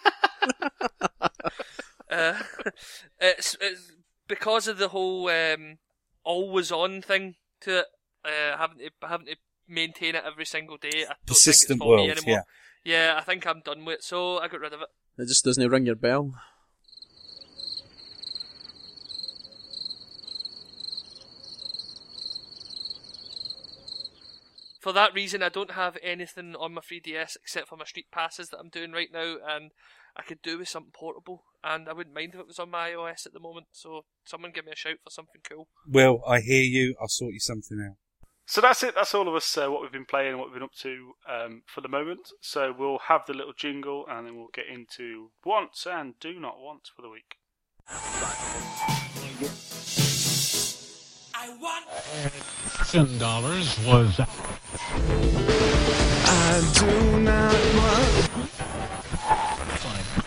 [2.12, 2.34] uh,
[3.20, 3.92] it's, it's
[4.28, 5.80] because of the whole um,
[6.24, 7.86] always on thing to it,
[8.24, 9.36] uh, having to having to
[9.68, 11.06] maintain it every single day.
[11.10, 12.44] I Persistent think it's for me world, anymore.
[12.86, 14.90] Yeah, I think I'm done with it, so I got rid of it.
[15.18, 16.36] It just doesn't ring your bell.
[24.84, 28.50] For that reason, I don't have anything on my 3DS except for my street passes
[28.50, 29.72] that I'm doing right now, and
[30.18, 31.46] I could do with something portable.
[31.64, 33.68] And I wouldn't mind if it was on my iOS at the moment.
[33.72, 35.70] So someone give me a shout for something cool.
[35.90, 36.96] Well, I hear you.
[37.00, 37.96] I'll sort you something out.
[38.46, 38.94] So that's it.
[38.94, 39.58] That's all of us.
[39.58, 42.28] Uh, what we've been playing, and what we've been up to um, for the moment.
[42.42, 46.60] So we'll have the little jingle, and then we'll get into wants and do not
[46.60, 47.38] want for the week.
[52.92, 54.20] Ten dollars was
[54.76, 58.50] I do not want.
[59.80, 60.24] Fine.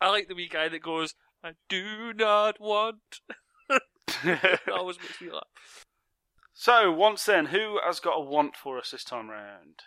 [0.00, 3.20] I like the wee guy that goes, "I do not want."
[4.24, 5.84] That always makes me laugh.
[6.52, 9.82] so once then, who has got a want for us this time round?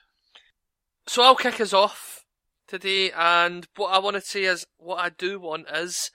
[1.07, 2.23] So I'll kick us off
[2.67, 6.11] today, and what I want to say is, what I do want is,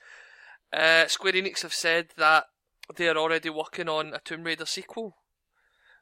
[0.73, 2.45] uh, Square Enix have said that
[2.95, 5.17] they are already working on a Tomb Raider sequel.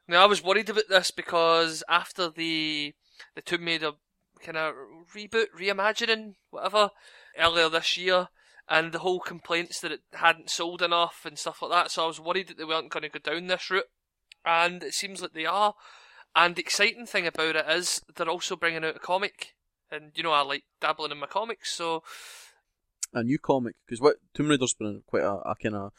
[0.08, 2.94] Now I was worried about this because after the
[3.34, 3.92] the Tomb Raider
[4.40, 4.74] kind of
[5.14, 6.90] reboot, reimagining, whatever,
[7.38, 8.28] earlier this year,
[8.68, 12.06] and the whole complaints that it hadn't sold enough and stuff like that, so I
[12.06, 13.86] was worried that they weren't going to go down this route,
[14.44, 15.74] and it seems like they are.
[16.34, 19.54] And the exciting thing about it is they're also bringing out a comic,
[19.90, 22.02] and you know I like dabbling in my comics, so
[23.12, 25.92] A new comic because what Tomb Raider's been quite a, a kind of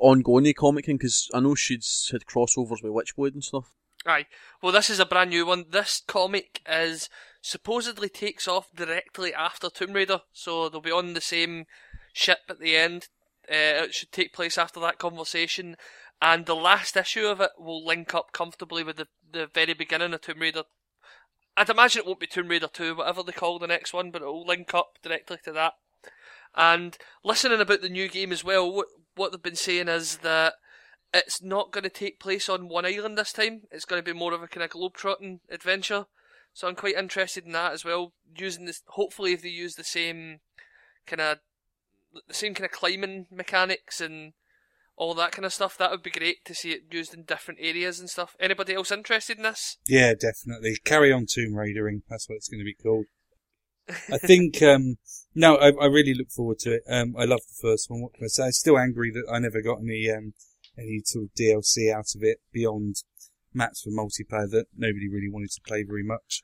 [0.00, 3.70] ongoing comic because I know she's had crossovers with Witchblade and stuff.
[4.06, 4.26] Aye.
[4.62, 5.66] Well, this is a brand new one.
[5.70, 7.08] This comic is
[7.42, 11.66] supposedly takes off directly after Tomb Raider, so they'll be on the same
[12.12, 13.08] ship at the end.
[13.48, 15.76] Uh, it should take place after that conversation,
[16.22, 20.14] and the last issue of it will link up comfortably with the the very beginning
[20.14, 20.64] of Tomb Raider.
[21.56, 24.22] I'd imagine it won't be Tomb Raider 2, whatever they call the next one, but
[24.22, 25.74] it will link up directly to that.
[26.54, 28.82] And listening about the new game as well,
[29.20, 30.54] what they've been saying is that
[31.12, 33.62] it's not going to take place on one island this time.
[33.70, 36.06] It's going to be more of a kind of globe-trotting adventure.
[36.54, 38.14] So I'm quite interested in that as well.
[38.34, 40.40] Using this, hopefully, if they use the same
[41.06, 41.38] kind of
[42.26, 44.32] the same kind of climbing mechanics and
[44.96, 47.60] all that kind of stuff, that would be great to see it used in different
[47.62, 48.34] areas and stuff.
[48.40, 49.78] Anybody else interested in this?
[49.86, 50.78] Yeah, definitely.
[50.84, 52.02] Carry on Tomb Raidering.
[52.08, 53.06] That's what it's going to be called.
[54.12, 54.96] I think, um,
[55.34, 56.82] no, I, I really look forward to it.
[56.88, 58.02] Um, I love the first one.
[58.02, 58.44] What can I say?
[58.44, 60.34] I'm still angry that I never got any, um,
[60.76, 62.96] any sort of DLC out of it beyond
[63.52, 66.42] maps for multiplayer that nobody really wanted to play very much.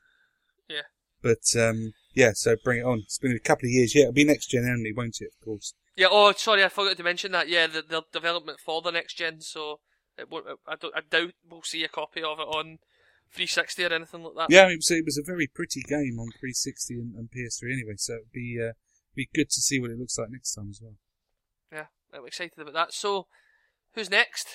[0.69, 0.81] Yeah.
[1.21, 2.99] But um, yeah, so bring it on.
[2.99, 3.95] It's been a couple of years.
[3.95, 5.31] Yeah, it'll be next gen only, won't it?
[5.39, 5.73] Of course.
[5.95, 6.07] Yeah.
[6.11, 7.49] Oh, sorry, I forgot to mention that.
[7.49, 9.79] Yeah, the, the development for the next gen, so
[10.17, 10.95] it won't, I don't.
[10.95, 12.77] I doubt we'll see a copy of it on
[13.33, 14.53] 360 or anything like that.
[14.53, 17.93] Yeah, it was, it was a very pretty game on 360 and, and PS3 anyway,
[17.97, 18.73] so it'd be uh,
[19.15, 20.93] be good to see what it looks like next time as well.
[21.71, 22.93] Yeah, I'm excited about that.
[22.93, 23.27] So,
[23.93, 24.47] who's next?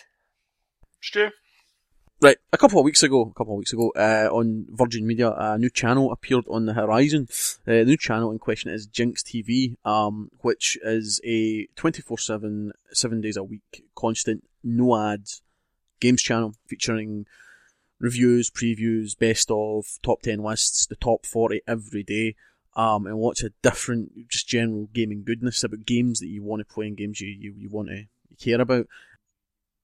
[1.00, 1.30] Stu?
[2.22, 5.32] Right, a couple of weeks ago, a couple of weeks ago, uh, on Virgin Media,
[5.36, 7.26] a new channel appeared on the horizon.
[7.66, 13.20] Uh, the new channel in question is Ginx TV, um, which is a 24-7, seven
[13.20, 15.42] days a week, constant, no ads,
[15.98, 17.26] games channel featuring
[18.02, 22.34] reviews, previews, best of, top 10 lists, the top 40 every day,
[22.74, 26.74] um, and lots of different, just general gaming goodness about games that you want to
[26.74, 28.04] play and games you, you, you want to
[28.44, 28.86] care about.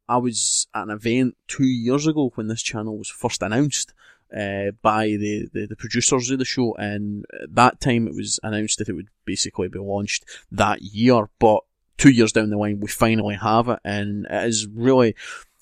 [0.09, 3.95] I was at an event two years ago when this channel was first announced
[4.37, 8.41] uh, by the, the, the producers of the show, and at that time it was
[8.43, 11.29] announced that it would basically be launched that year.
[11.39, 11.61] But
[11.99, 15.15] two years down the line, we finally have it, and it is really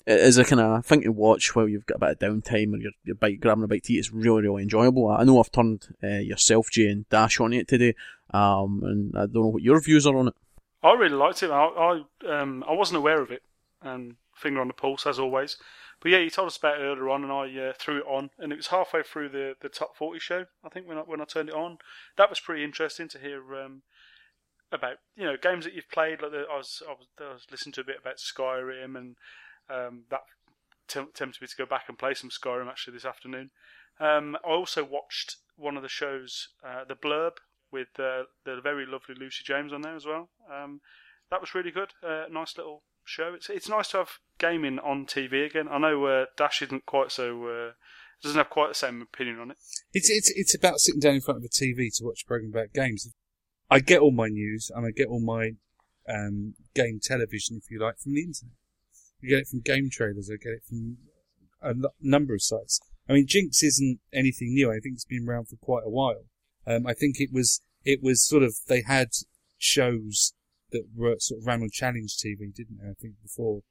[0.07, 2.73] it is a kind of thing to watch while you've got a bit of downtime
[2.73, 3.99] or you're, you're bite, grabbing a bite to eat.
[3.99, 5.09] It's really, really enjoyable.
[5.09, 7.93] I know I've turned uh, yourself, Jay, and Dash on it today,
[8.33, 10.33] um, and I don't know what your views are on it.
[10.81, 11.51] I really liked it.
[11.51, 13.43] I I, um, I wasn't aware of it.
[13.81, 15.57] and finger on the pulse as always.
[15.99, 18.29] But yeah, you told us about it earlier on, and I uh, threw it on,
[18.37, 20.45] and it was halfway through the, the top forty show.
[20.63, 21.79] I think when I, when I turned it on,
[22.17, 23.81] that was pretty interesting to hear um,
[24.71, 26.21] about you know games that you've played.
[26.21, 29.15] Like the, I was I was, I was listening to a bit about Skyrim, and
[29.69, 30.21] um, that
[30.87, 33.51] t- tempted me to go back and play some Skyrim actually this afternoon.
[33.99, 37.37] Um, I also watched one of the shows, uh, the Blurb,
[37.71, 40.29] with uh, the very lovely Lucy James on there as well.
[40.51, 40.81] Um,
[41.29, 41.93] that was really good.
[42.03, 43.33] Uh, nice little show.
[43.33, 45.67] It's it's nice to have gaming on TV again.
[45.69, 47.71] I know uh, Dash isn't quite so uh,
[48.21, 49.57] doesn't have quite the same opinion on it.
[49.93, 52.51] It's it's it's about sitting down in front of a TV to watch a program
[52.51, 53.11] about games.
[53.69, 55.51] I get all my news and I get all my
[56.07, 58.53] um, game television, if you like, from the internet.
[59.27, 60.29] I get it from game trailers.
[60.31, 60.97] I get it from
[61.61, 62.79] a number of sites.
[63.09, 64.69] I mean, Ginx isn't anything new.
[64.69, 66.23] I think it's been around for quite a while.
[66.65, 69.09] Um, I think it was it was sort of they had
[69.57, 70.33] shows
[70.71, 72.89] that were sort of ran on Challenge TV, didn't they?
[72.89, 73.63] I think before.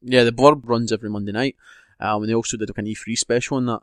[0.00, 1.56] Yeah, the Blurb runs every Monday night,
[2.00, 3.80] um, and they also did like an E3 special on that.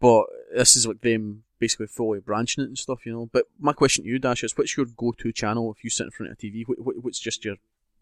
[0.00, 3.28] But this is like them basically fully branching it and stuff, you know.
[3.32, 6.10] But my question to you, Dash, is what's your go-to channel if you sit in
[6.10, 6.64] front of a TV?
[6.66, 7.56] What, what, what's just your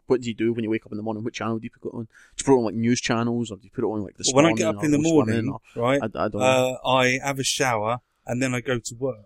[0.07, 1.23] what do you do when you wake up in the morning?
[1.23, 2.03] What channel do you put it on?
[2.03, 4.17] Do you put it on like news channels, or do you put it on like
[4.17, 6.77] this Well, when I get up in the morning, right, I, I don't know.
[6.83, 9.25] uh, I have a shower and then I go to work.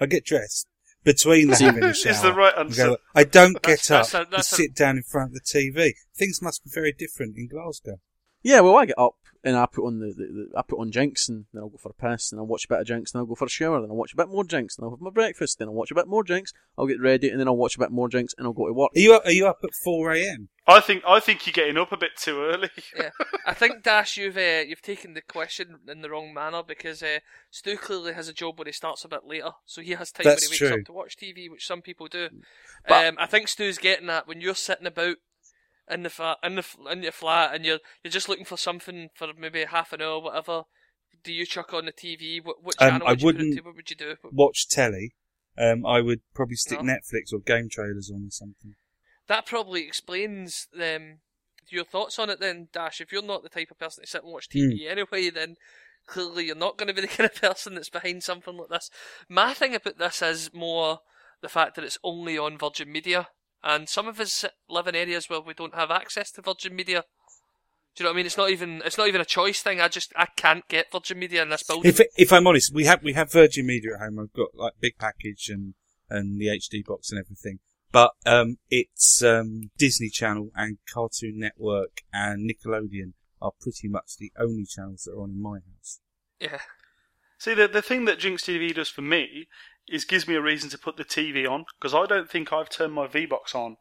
[0.00, 0.66] I get dressed
[1.04, 2.10] between the having a shower.
[2.12, 2.86] Is the right answer.
[2.86, 5.30] go- I don't get That's- up that's a- to that's a- sit down in front
[5.30, 5.92] of the TV.
[6.14, 8.00] Things must be very different in Glasgow.
[8.42, 10.92] Yeah, well, I get up and I put on the, the, the I put on
[10.92, 13.12] Ginx, and then I'll go for a piss, and I'll watch a bit of Ginx,
[13.12, 14.90] and I'll go for a shower, then I'll watch a bit more Ginx, and I'll
[14.90, 17.48] have my breakfast, then I'll watch a bit more Ginx, I'll get ready, and then
[17.48, 18.92] I'll watch a bit more Ginx, and I'll go to work.
[18.94, 20.48] Are you up, are you up at four a.m.?
[20.64, 22.70] I think I think you're getting up a bit too early.
[22.96, 23.10] yeah,
[23.44, 27.18] I think Dash, you've uh, you've taken the question in the wrong manner because uh,
[27.50, 30.24] Stu clearly has a job where he starts a bit later, so he has time
[30.24, 30.80] That's when he wakes true.
[30.80, 32.28] up to watch TV, which some people do.
[32.86, 35.16] But- um, I think Stu's getting that when you're sitting about
[35.92, 39.10] in the fa- in the in your flat and you're you're just looking for something
[39.14, 40.62] for maybe half an hour, whatever.
[41.24, 42.44] Do you chuck on the TV?
[42.44, 43.64] What, what Um, channel I would you put it wouldn't?
[43.64, 44.16] What would you do?
[44.32, 45.14] Watch telly.
[45.56, 46.92] Um, I would probably stick No.
[46.94, 48.74] Netflix or game trailers on or something.
[49.28, 51.18] That probably explains um,
[51.68, 53.00] your thoughts on it then, Dash.
[53.00, 55.56] If you're not the type of person to sit and watch TV anyway, then
[56.06, 58.90] clearly you're not going to be the kind of person that's behind something like this.
[59.28, 61.00] My thing about this is more
[61.40, 63.28] the fact that it's only on Virgin Media,
[63.62, 67.04] and some of us live in areas where we don't have access to Virgin Media.
[67.94, 68.26] Do you know what I mean?
[68.26, 69.80] It's not even it's not even a choice thing.
[69.80, 71.90] I just I can't get Virgin Media in this building.
[71.90, 74.18] If if I'm honest, we have we have Virgin Media at home.
[74.18, 75.74] I've got like big package and
[76.08, 77.58] and the HD box and everything.
[77.90, 84.32] But um, it's um, Disney Channel and Cartoon Network and Nickelodeon are pretty much the
[84.38, 86.00] only channels that are on in my house.
[86.40, 86.60] yeah,
[87.42, 89.48] See, the the thing that Ginx TV does for me
[89.88, 92.70] is gives me a reason to put the TV on because I don't think I've
[92.70, 93.76] turned my V box on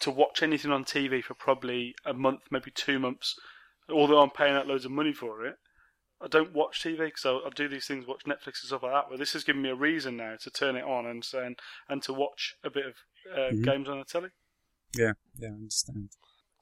[0.00, 3.34] to watch anything on TV for probably a month, maybe two months.
[3.90, 5.56] Although I'm paying out loads of money for it,
[6.20, 8.92] I don't watch TV because I, I do these things, watch Netflix and stuff like
[8.92, 9.04] that.
[9.10, 12.02] But this has given me a reason now to turn it on and and, and
[12.04, 12.94] to watch a bit of
[13.32, 13.64] uh, Mhm.
[13.64, 14.30] games on the telly.
[14.94, 16.10] Yeah, yeah, I understand.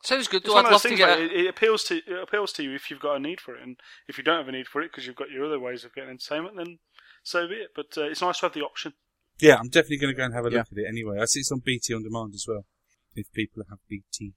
[0.02, 0.42] sounds good.
[0.42, 1.18] It's Though one I'd of love those to get.
[1.18, 3.62] it, it appeals to it appeals to you if you've got a need for it,
[3.62, 3.78] and
[4.08, 5.94] if you don't have a need for it because you've got your other ways of
[5.94, 6.78] getting entertainment, then
[7.22, 7.70] so be it.
[7.74, 8.92] But uh, it's nice to have the option.
[9.38, 10.58] Yeah, I'm definitely going to go and have a Yeah.
[10.58, 11.18] look at it anyway.
[11.20, 12.66] I see it's on BT on demand as well.
[13.14, 14.34] If people have BT,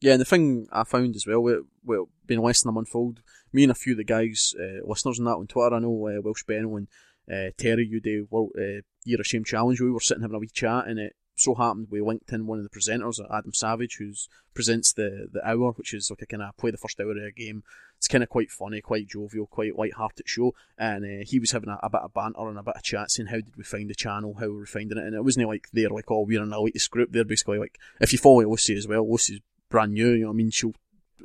[0.00, 2.94] Yeah, and the thing I found as well, well, well being less than a month
[2.94, 3.20] old,
[3.52, 6.06] me and a few of the guys, uh, listeners and that on Twitter, I know
[6.08, 6.88] uh, Welsh Benno and
[7.30, 10.38] uh, Terry, you do World, uh, Year of Shame Challenge, we were sitting having a
[10.38, 13.96] wee chat, and it so happened we linked in one of the presenters, Adam Savage,
[13.98, 14.12] who
[14.54, 17.16] presents the the hour, which is like a kind of play the first hour of
[17.16, 17.64] a game.
[17.96, 20.54] It's kind of quite funny, quite jovial, quite light-hearted show.
[20.76, 23.10] And uh, he was having a, a, bit of banter and a bit of chat,
[23.10, 25.48] saying how did we find the channel, how were we finding it, and it wasn't
[25.48, 27.12] like they're like, oh, we're an elitist group.
[27.12, 30.10] They're basically like, if you follow Lucy as well, Lucy's brand new.
[30.10, 30.50] You know what I mean?
[30.50, 30.74] She'll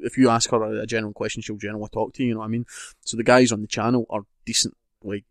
[0.01, 2.29] if you ask her a, a general question, she'll generally talk to you.
[2.29, 2.65] You know what I mean?
[3.01, 5.25] So the guys on the channel are decent, like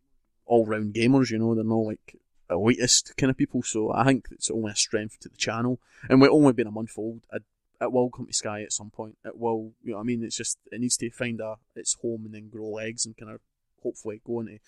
[0.47, 1.31] all-round gamers.
[1.31, 2.16] You know, they're not like
[2.51, 3.63] elitist kind of people.
[3.63, 5.81] So I think it's only a strength to the channel.
[6.09, 7.23] And we're only been a month old.
[7.33, 7.43] It,
[7.81, 9.19] will come to Sky at some point.
[9.25, 12.25] It will, you know, I mean, it's just it needs to find a its home
[12.25, 13.41] and then grow legs and kind of
[13.83, 14.59] hopefully go into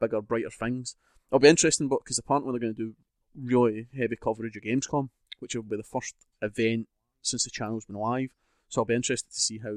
[0.00, 0.96] bigger, brighter things.
[1.30, 2.94] It'll be interesting, but because apparently they're going to do
[3.34, 6.88] really heavy coverage of Gamescom, which will be the first event
[7.22, 8.30] since the channel's been live.
[8.68, 9.76] So I'll be interested to see how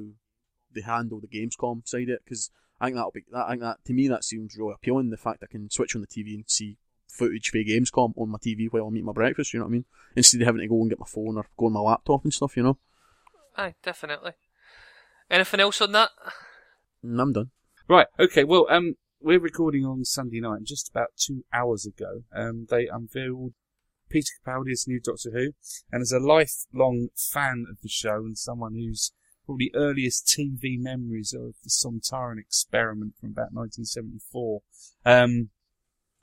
[0.74, 3.46] they handle the Gamescom side of it because I think that'll be that.
[3.46, 5.10] I think that to me that seems really appealing.
[5.10, 6.78] The fact I can switch on the TV and see
[7.12, 9.54] footage for Gamescom on my TV while I'm eating my breakfast.
[9.54, 9.86] You know what I mean?
[10.16, 12.34] Instead of having to go and get my phone or go on my laptop and
[12.34, 12.58] stuff.
[12.58, 12.78] You know.
[13.56, 14.34] Aye, definitely.
[15.30, 16.10] Anything else on that?
[17.06, 17.52] Mm, I'm done.
[17.88, 18.08] Right.
[18.20, 18.44] Okay.
[18.44, 22.88] Well, um, we're recording on Sunday night, and just about two hours ago, um, they
[22.88, 23.54] unveiled
[24.10, 25.54] Peter Capaldi's new Doctor Who,
[25.92, 29.14] and as a lifelong fan of the show and someone whose
[29.46, 34.62] probably earliest TV memories are of the Sontaran experiment from about 1974,
[35.06, 35.50] um,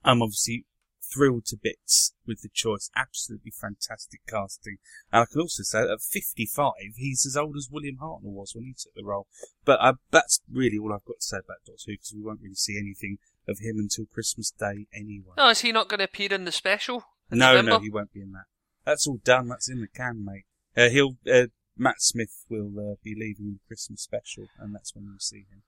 [0.04, 0.64] I'm obviously
[1.12, 2.90] thrilled to bits with the choice.
[2.96, 4.76] Absolutely fantastic casting.
[5.12, 8.52] And I can also say that at 55, he's as old as William Hartnell was
[8.54, 9.26] when he took the role.
[9.64, 12.40] But uh, that's really all I've got to say about Doctor Who because we won't
[12.42, 15.34] really see anything of him until Christmas Day anyway.
[15.36, 17.04] No, is he not going to appear in the special?
[17.30, 17.70] in No, November?
[17.72, 18.44] no, he won't be in that.
[18.84, 19.48] That's all done.
[19.48, 20.44] That's in the can, mate.
[20.76, 21.46] Uh, he'll uh,
[21.76, 25.46] Matt Smith will uh, be leaving in the Christmas special, and that's when you'll see
[25.50, 25.62] him.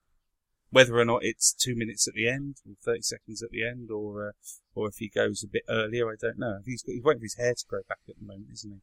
[0.71, 3.91] Whether or not it's two minutes at the end, or thirty seconds at the end,
[3.91, 4.33] or uh,
[4.75, 6.61] or if he goes a bit earlier, I don't know.
[6.65, 8.81] He's got, he's waiting for his hair to grow back at the moment, isn't he?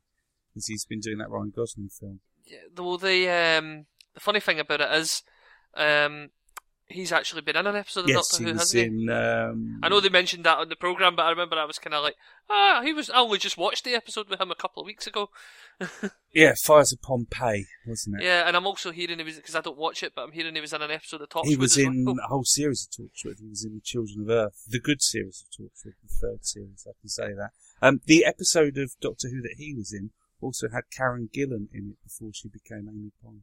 [0.54, 2.20] Because he's been doing that Ryan Gosling film.
[2.46, 5.24] Yeah, well, the um, the funny thing about it is,
[5.76, 6.30] um,
[6.90, 8.88] he's actually been in an episode of yes, Doctor Who, hasn't he?
[8.88, 9.10] in.
[9.10, 11.94] Um, I know they mentioned that on the program, but I remember I was kind
[11.94, 12.16] of like,
[12.50, 13.10] ah, he was.
[13.10, 15.30] I only just watched the episode with him a couple of weeks ago.
[16.34, 18.24] Yeah, Fires of Pompeii, wasn't it?
[18.26, 20.54] Yeah, and I'm also hearing he was because I don't watch it, but I'm hearing
[20.54, 21.48] he was in an episode of Torchwood.
[21.48, 22.16] He was as in well.
[22.24, 23.40] a whole series of Torchwood.
[23.40, 26.86] He was in the Children of Earth, the good series of Torchwood, the third series.
[26.88, 27.52] I can say that.
[27.82, 31.90] Um, the episode of Doctor Who that he was in also had Karen Gillan in
[31.96, 33.42] it before she became Amy Pond.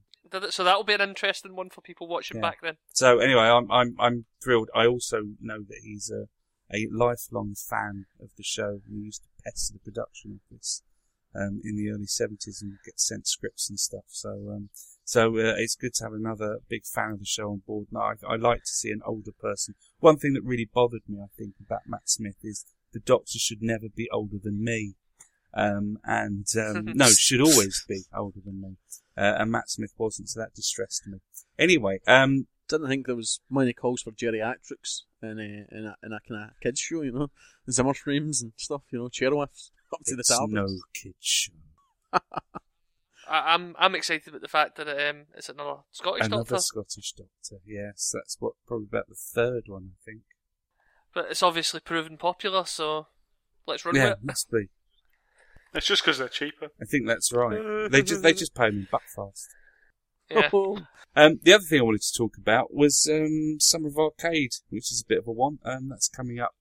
[0.50, 2.42] So that'll be an interesting one for people watching Yeah.
[2.42, 2.76] back then.
[2.92, 4.70] So anyway, I'm I'm I'm thrilled.
[4.74, 6.26] I also know that he's a
[6.74, 8.80] a lifelong fan of the show.
[8.88, 10.82] He used to pester the production office
[11.34, 14.04] um, in the early '70s and get sent scripts and stuff.
[14.08, 14.70] So um,
[15.04, 17.88] so uh, it's good to have another big fan of the show on board.
[17.92, 19.74] Now I I like to see an older person.
[19.98, 23.60] One thing that really bothered me, I think, about Matt Smith is the Doctor should
[23.62, 24.94] never be older than me.
[25.56, 28.76] Um, and um, no, should always be older than me.
[29.16, 31.18] Uh, and Matt Smith wasn't, so that distressed me.
[31.58, 36.12] Anyway, um, Didn't think there was many calls for geriatrics in a in a, in
[36.12, 37.30] a kind of kids show, you know,
[37.70, 40.48] Zimmer frames and stuff, you know, chairlifts up to the it's top.
[40.50, 41.52] no kid show.
[42.12, 46.62] I, I'm I'm excited about the fact that um, it's another Scottish Another Doctor, Another
[46.62, 47.62] Scottish doctor.
[47.64, 50.22] Yes, that's what probably about the third one, I think.
[51.14, 53.06] but it's obviously proven popular, so
[53.66, 54.24] let's run yeah, with it.
[54.24, 54.68] must be.
[55.74, 56.68] It's just because they're cheaper.
[56.80, 57.90] I think that's right.
[57.90, 59.46] they just they just pay me buckfast.
[60.30, 60.50] Yeah.
[61.16, 64.90] Um, the other thing I wanted to talk about was um, Summer of Arcade, which
[64.90, 65.60] is a bit of a one.
[65.64, 66.54] Um, that's coming up.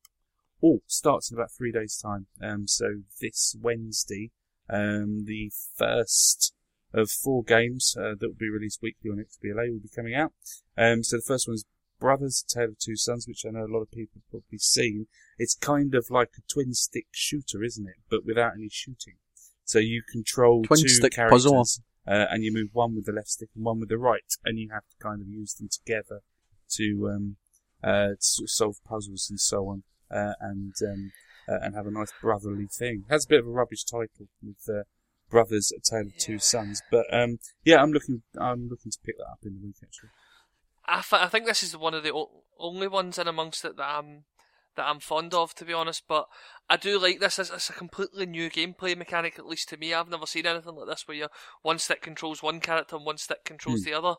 [0.64, 2.28] Oh, starts in about three days' time.
[2.39, 4.30] Um, so this Wednesday,
[4.70, 6.53] um, the first
[6.93, 10.34] of four games uh, that will be released weekly on XBLA will be coming out.
[10.78, 11.66] Um, so the first one is
[11.99, 15.07] Brothers: Tale of Two Sons, which I know a lot of people have probably seen.
[15.38, 17.96] It's kind of like a twin stick shooter, isn't it?
[18.10, 19.16] But without any shooting.
[19.66, 23.30] So you control Twin two stick characters, uh, and you move one with the left
[23.30, 26.20] stick and one with the right, and you have to kind of use them together
[26.72, 27.38] to um,
[27.84, 31.12] uh, to sort of solve puzzles and so on, uh, and um,
[31.48, 33.04] uh, and have a nice brotherly thing.
[33.08, 34.84] It has a bit of a rubbish title with uh,
[35.30, 39.18] Brothers: A Tale of Two Sons, but um, yeah, I'm looking I'm looking to pick
[39.18, 40.10] that up in the week actually.
[40.86, 43.78] I, th- I think this is one of the o- only ones in amongst it
[43.78, 44.26] that I'm
[44.76, 46.03] that I'm fond of, to be honest.
[46.07, 46.28] But
[46.69, 47.39] I do like this.
[47.39, 49.93] It's, it's a completely new gameplay mechanic, at least to me.
[49.93, 51.28] I've never seen anything like this where you
[51.61, 53.86] one stick controls one character and one stick controls Hmm.
[53.86, 54.15] the other.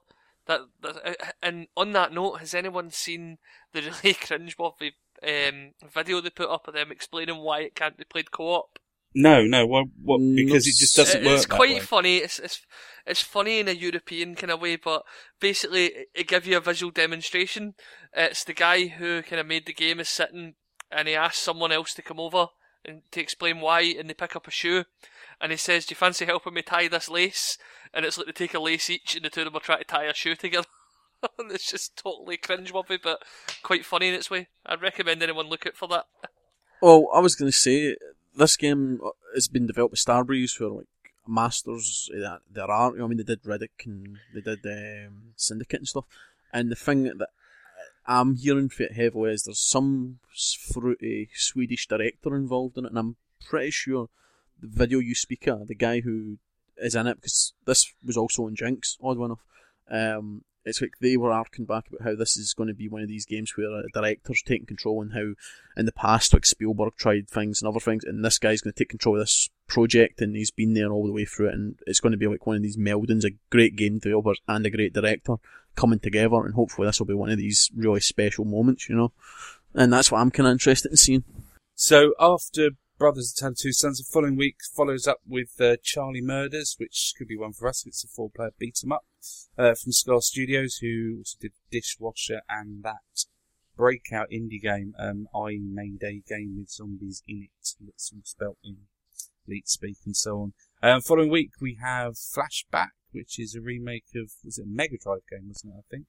[0.46, 3.38] That, that uh, and on that note, has anyone seen
[3.72, 4.92] the really cringeworthy
[5.22, 8.78] um, video they put up of them explaining why it can't be played co-op?
[9.15, 9.67] No, no.
[9.67, 9.87] What?
[10.03, 10.21] What?
[10.21, 11.81] Mm, Because it just doesn't It- work It's that quite way.
[11.81, 12.17] funny.
[12.19, 12.61] It's, it's
[13.07, 15.05] it's funny in a European kind of way, but
[15.39, 17.75] basically it- it gives you a visual demonstration.
[18.15, 20.55] It's the guy who kind of made the game is sitting,
[20.91, 22.47] and he asks someone else to come over
[22.85, 24.85] and to explain why, and they pick up a shoe,
[25.41, 27.57] and he says, "Do you fancy helping me tie this lace?"
[27.93, 29.79] And it's like they take a lace each, and the two of them are trying
[29.79, 30.67] to tie a shoe together.
[31.39, 33.23] and it's just totally cringe-worthy, but
[33.62, 34.49] quite funny in its way.
[34.67, 36.07] I'd recommend anyone look out for that.
[36.83, 37.97] Well, I was going to say
[38.37, 39.01] this game
[39.35, 40.87] has been developed by Starbreeze, who are like
[41.26, 42.95] masters that their art.
[43.01, 46.05] I mean, they did Riddick and they did um, Syndicate and stuff.
[46.53, 47.28] And the thing that
[48.07, 50.18] I'm hearing from it heavily is there's some
[50.72, 53.16] fruity Swedish director involved in it, and I'm
[53.49, 54.09] pretty sure
[54.61, 56.39] the video you speak of, the guy who
[56.76, 59.45] is in it, because this was also in Ginx, odd enough.
[59.91, 63.03] Um, it's like they were arcing back about how this is going to be one
[63.03, 65.35] of these games where a director's taking control and how
[65.77, 68.79] in the past like Spielberg tried things and other things and this guy's going to
[68.79, 71.79] take control of this project and he's been there all the way through it and
[71.87, 74.71] it's going to be like one of these meldings, a great game developer and a
[74.71, 75.37] great director
[75.77, 79.12] coming together and hopefully this will be one of these really special moments, you know.
[79.75, 81.25] And that's what I'm kind of interested in seeing.
[81.75, 86.77] So after Brothers of Two Sons, the following week follows up with uh, Charlie Murders,
[86.79, 87.85] which could be one for us.
[87.85, 89.05] It's a four-player beat 'em up
[89.59, 93.27] uh, from Ska Studios, who also did Dishwasher and that
[93.77, 97.51] breakout indie game, um, I Mayday game with zombies in it.
[97.81, 98.77] That's all spelt in
[99.47, 100.53] leet speak and so on.
[100.83, 104.97] Um, following week we have Flashback, which is a remake of was it a Mega
[105.03, 105.79] Drive game, wasn't it?
[105.79, 106.07] I think.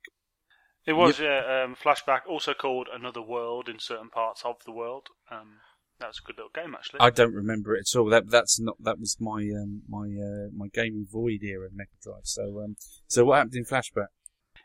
[0.85, 5.07] It was yeah, um, Flashback, also called Another World in certain parts of the world.
[5.31, 5.61] Um,
[5.99, 6.99] that was a good little game, actually.
[6.99, 8.05] I don't remember it at all.
[8.07, 11.89] That that's not that was my um, my uh, my Game Void era of Mega
[12.01, 12.21] Drive.
[12.25, 12.75] So um,
[13.07, 14.07] so what happened in Flashback?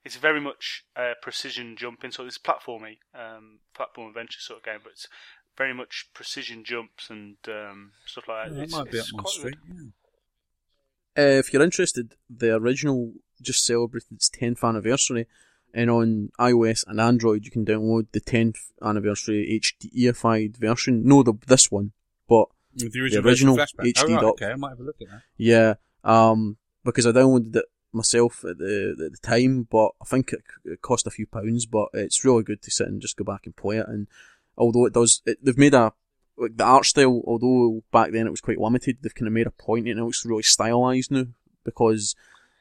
[0.05, 4.79] It's very much uh, precision jumping, so it's platformy, um, platform adventure sort of game,
[4.83, 5.07] but it's
[5.59, 8.55] very much precision jumps and um, stuff like that.
[8.55, 9.57] that It's- might be up it's my quite street.
[9.67, 9.93] good.
[11.17, 11.23] Yeah.
[11.23, 13.13] Uh, if you're interested, the original
[13.43, 15.27] just celebrated its 10th anniversary,
[15.73, 21.05] and on iOS and Android you can download the 10th anniversary HDified version.
[21.05, 21.93] No, the this one,
[22.29, 23.79] but the original, original version.
[23.79, 25.23] HD oh, right, okay, I might have a look at that.
[25.37, 30.33] yeah, um, because I downloaded it myself at the at the time, but I think
[30.33, 31.67] it, it cost a few pounds.
[31.67, 33.89] But it's really good to sit and just go back and play it.
[33.89, 34.09] And
[34.57, 35.93] although it does, it, they've made a
[36.37, 37.23] like the art style.
[37.27, 40.05] Although back then it was quite limited, they've kind of made a point, and it
[40.05, 41.27] looks really stylized now
[41.65, 42.15] because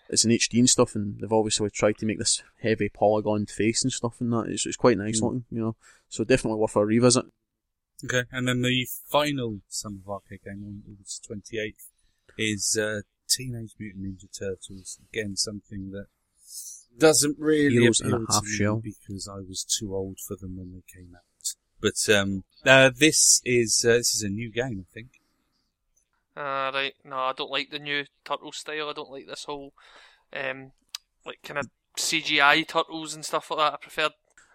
[0.10, 3.84] it's in HD and stuff, and they've obviously tried to make this heavy polygon face
[3.84, 5.24] and stuff, and that it's, it's quite nice Mm.
[5.24, 5.76] looking, you know.
[6.10, 7.26] So definitely worth a revisit.
[8.04, 11.90] Okay, and then the final Summer of Arcade game on August twenty eighth
[12.38, 15.00] is uh, Teenage Mutant Ninja Turtles.
[15.12, 16.08] Again, something that
[16.98, 18.82] doesn't really Heroes in a appeal to half me shell.
[18.84, 21.24] because I was too old for them when they came out.
[21.82, 25.19] But um, uh, this is uh, this is a new game, I think.
[26.42, 26.94] Ah, right.
[27.04, 28.90] No, I don't like the new turtle style.
[28.90, 29.74] I don't like this whole,
[30.32, 30.72] um,
[31.26, 31.68] like kind of
[31.98, 33.74] CGI turtles and stuff like that.
[33.74, 34.10] I prefer.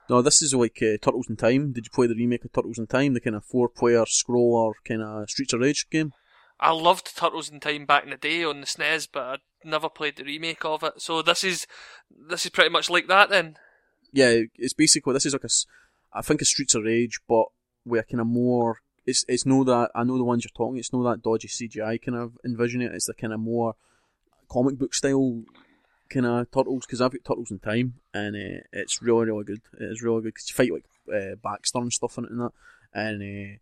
[0.09, 1.73] No, this is like uh, Turtles in Time.
[1.73, 5.03] Did you play the remake of Turtles in Time, the kind of four-player scroller kind
[5.03, 6.13] of Streets of Rage game?
[6.59, 9.91] I loved Turtles in Time back in the day on the SNES, but I never
[9.91, 11.03] played the remake of it.
[11.03, 11.67] So this is
[12.11, 13.57] this is pretty much like that then.
[14.11, 15.51] Yeah, it's basically this is like a,
[16.15, 17.47] I think a Streets of Rage, but
[17.85, 18.79] with kind of more.
[19.07, 20.79] It's it's no that I know the ones you're talking.
[20.79, 22.93] It's no that dodgy CGI kind of envision it.
[22.95, 23.75] It's the kind of more
[24.49, 25.43] comic book style
[26.09, 29.61] kind of turtles because I've got Turtles in Time and uh, it's really really good.
[29.79, 30.85] It's really good because you fight like
[31.15, 32.53] uh, Baxter and stuff in it and that,
[32.95, 33.59] and uh,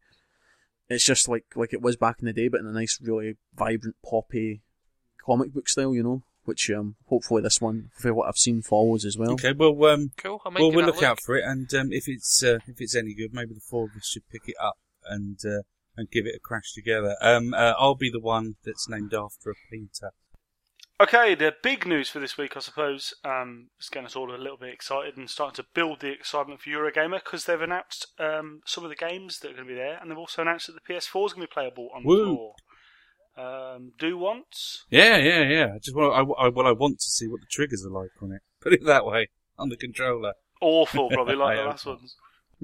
[0.88, 3.36] it's just like like it was back in the day, but in a nice, really
[3.55, 4.62] vibrant, poppy
[5.24, 6.22] comic book style, you know.
[6.45, 9.30] Which um, hopefully this one, for what I've seen, follows as well.
[9.34, 10.43] Okay, well, um, Cool.
[10.45, 12.59] I might well, we'll that a look out for it, and um, if it's uh,
[12.66, 14.76] if it's any good, maybe the four of us should pick it up
[15.07, 15.62] and uh,
[15.96, 17.16] and give it a crash together.
[17.20, 20.12] Um, uh, I'll be the one that's named after a painter.
[21.00, 24.36] Okay, the big news for this week, I suppose, um, is getting us all a
[24.36, 28.61] little bit excited and starting to build the excitement for Eurogamer because they've announced um,
[28.66, 30.74] some of the games that are going to be there, and they've also announced that
[30.74, 32.18] the PS4 is going to be playable on Woo.
[32.18, 32.55] the floor.
[33.36, 34.84] Um, do once?
[34.90, 35.72] Yeah, yeah, yeah.
[35.74, 38.11] I just want, I, I, well, I want to see what the triggers are like
[38.22, 38.42] on it.
[38.61, 39.28] Put it that way
[39.59, 40.34] on the controller.
[40.61, 42.14] Awful, probably like the last ones.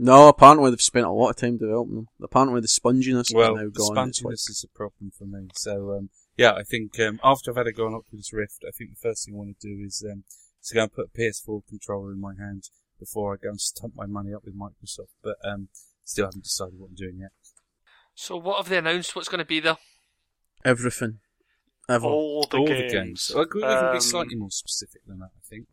[0.01, 2.07] No, apparently they've spent a lot of time developing them.
[2.23, 4.09] Apparently the sponginess Well, is now the gone.
[4.09, 5.49] It's sponginess like- is a problem for me.
[5.57, 8.71] So, um, yeah, I think um, after I've had a go on Oculus Rift, I
[8.71, 10.23] think the first thing I want to do is um,
[10.65, 12.71] to go and put a PS4 controller in my hand
[13.01, 15.09] before I go and stump my money up with Microsoft.
[15.21, 15.69] But um,
[16.05, 17.33] still haven't decided what I'm doing yet.
[18.15, 19.17] So what have they announced?
[19.17, 19.79] What's going to be there?
[20.65, 21.19] everything.
[21.89, 22.07] Ever.
[22.07, 22.93] All the All games.
[22.93, 23.33] the games.
[23.35, 25.67] Well, we can Um, be slightly more specific than that, I think.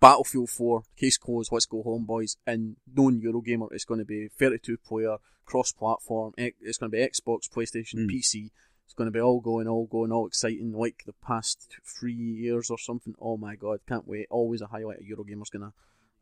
[0.00, 2.36] Battlefield 4, case closed, let's go home, boys.
[2.46, 7.02] And known Eurogamer, it's going to be 32 player, cross platform, it's going to be
[7.04, 8.10] Xbox, PlayStation, Mm.
[8.10, 8.50] PC.
[8.84, 12.70] It's going to be all going, all going, all exciting, like the past three years
[12.70, 13.14] or something.
[13.20, 14.26] Oh my god, can't wait.
[14.30, 15.72] Always a highlight of Eurogamer's going to,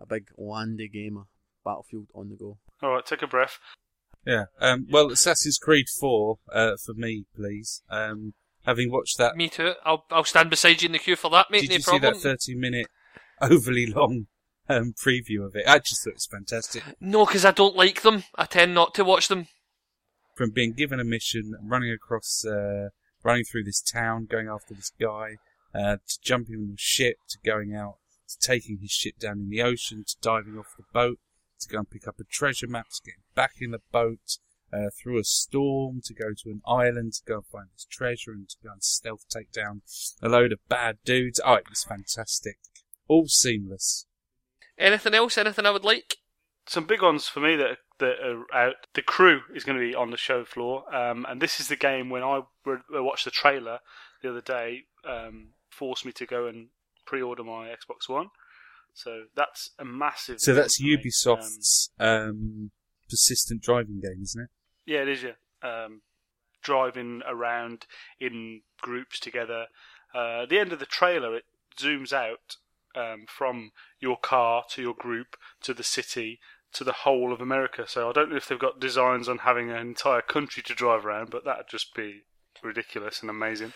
[0.01, 1.27] a big landy game of
[1.65, 2.59] Battlefield on the go.
[2.83, 3.59] All right, take a breath.
[4.27, 4.47] Yeah.
[4.61, 7.83] Um, well, Assassin's Creed 4, uh, for me, please.
[7.89, 9.75] Um, having watched that, Me too.
[9.85, 11.61] I'll I'll stand beside you in the queue for that, mate.
[11.61, 12.15] did no you see problem.
[12.15, 12.87] that 30 minute
[13.51, 14.27] overly long
[14.69, 15.67] um, preview of it?
[15.67, 16.83] I just thought it was fantastic.
[17.01, 18.25] No, because I don't like them.
[18.35, 19.49] I tend not to watch them.
[20.35, 22.91] From being given a mission, running across, uh,
[23.23, 25.37] running through this town, going after this guy,
[25.75, 27.97] uh, to jumping on the ship, to going out,
[28.29, 31.19] to taking his ship down in the ocean, to diving off the boat,
[31.61, 34.39] to go and pick up a treasure map, to getting back in the boat,
[34.73, 38.33] uh, through a storm, to go to an island, to go and find this treasure,
[38.33, 39.83] and to go and stealth take down
[40.23, 41.41] a load of bad dudes.
[41.45, 42.59] Oh, it was fantastic.
[43.09, 44.07] All seamless.
[44.79, 45.39] Anything else?
[45.39, 46.17] Anything I would like?
[46.67, 48.75] Some big ones for me that that are out.
[48.95, 51.77] The crew is going to be on the show floor, um, and this is the
[51.77, 53.79] game when I re- watched the trailer
[54.23, 54.85] the other day.
[55.09, 56.69] Um, forced me to go and
[57.07, 58.29] pre-order my Xbox One.
[58.95, 60.41] So that's a massive.
[60.41, 60.85] So that's for.
[60.85, 62.71] Um, Ubisoft's um,
[63.09, 64.51] persistent driving game, isn't it?
[64.87, 65.23] Yeah, it is.
[65.23, 65.33] Yeah,
[65.63, 66.03] um,
[66.63, 67.87] driving around
[68.19, 69.67] in groups together.
[70.15, 71.45] Uh, at the end of the trailer, it
[71.79, 72.57] zooms out
[72.97, 73.71] um, from
[74.01, 76.41] your car to your group to the city
[76.73, 77.85] to the whole of America.
[77.87, 81.07] So I don't know if they've got designs on having an entire country to drive
[81.07, 82.23] around, but that'd just be
[82.63, 83.73] ridiculous and amazing.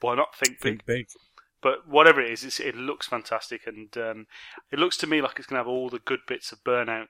[0.00, 0.84] Why not think big?
[0.84, 1.06] Think big.
[1.62, 4.26] But whatever it is, it's, it looks fantastic, and um,
[4.70, 7.08] it looks to me like it's going to have all the good bits of Burnout,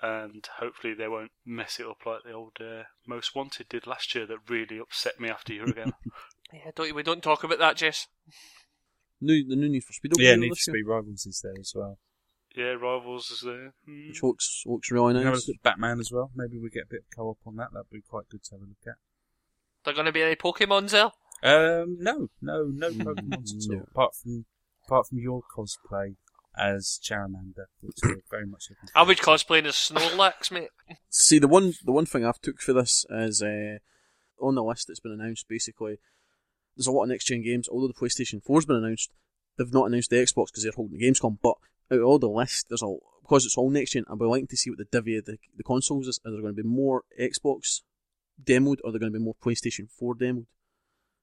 [0.00, 4.14] and hopefully they won't mess it up like the old uh, Most Wanted did last
[4.14, 4.26] year.
[4.26, 5.92] That really upset me after Eurogamer.
[6.52, 8.06] Yeah, don't we don't talk about that, Jess.
[9.20, 11.54] New, the new Need for Speed Yeah, Need for this year, Speed Rivals is there
[11.58, 11.98] as well.
[12.54, 13.72] yeah, Rivals is there.
[13.86, 14.08] Hmm.
[14.08, 15.48] which looks, looks really Can have a nice.
[15.48, 16.30] look at Batman as well.
[16.34, 17.68] Maybe we get a bit of co-op on that.
[17.72, 18.94] That'd be quite good to have a look at.
[19.84, 21.10] There going to be any Pokemons there?
[21.42, 23.82] Um, no, no, no Pokemon at all.
[23.90, 24.44] Apart from,
[24.86, 26.16] apart from your cosplay
[26.58, 30.70] as Charmander, which we're very much looking I would forward cosplay as Snorlax, mate.
[31.10, 33.76] See, the one the one thing I've took for this is uh,
[34.40, 35.46] on the list that's been announced.
[35.48, 35.98] Basically,
[36.76, 37.68] there's a lot of next gen games.
[37.68, 39.10] Although the PlayStation 4's been announced,
[39.58, 41.38] they've not announced the Xbox because they're holding the Gamescom.
[41.42, 41.54] But
[41.92, 44.04] out of all the list, there's a because it's all next gen.
[44.10, 46.20] I'd be liking to see what the divvy of the, the consoles is.
[46.24, 47.80] Are there going to be more Xbox
[48.42, 50.46] demoed, or are there going to be more PlayStation 4 demoed?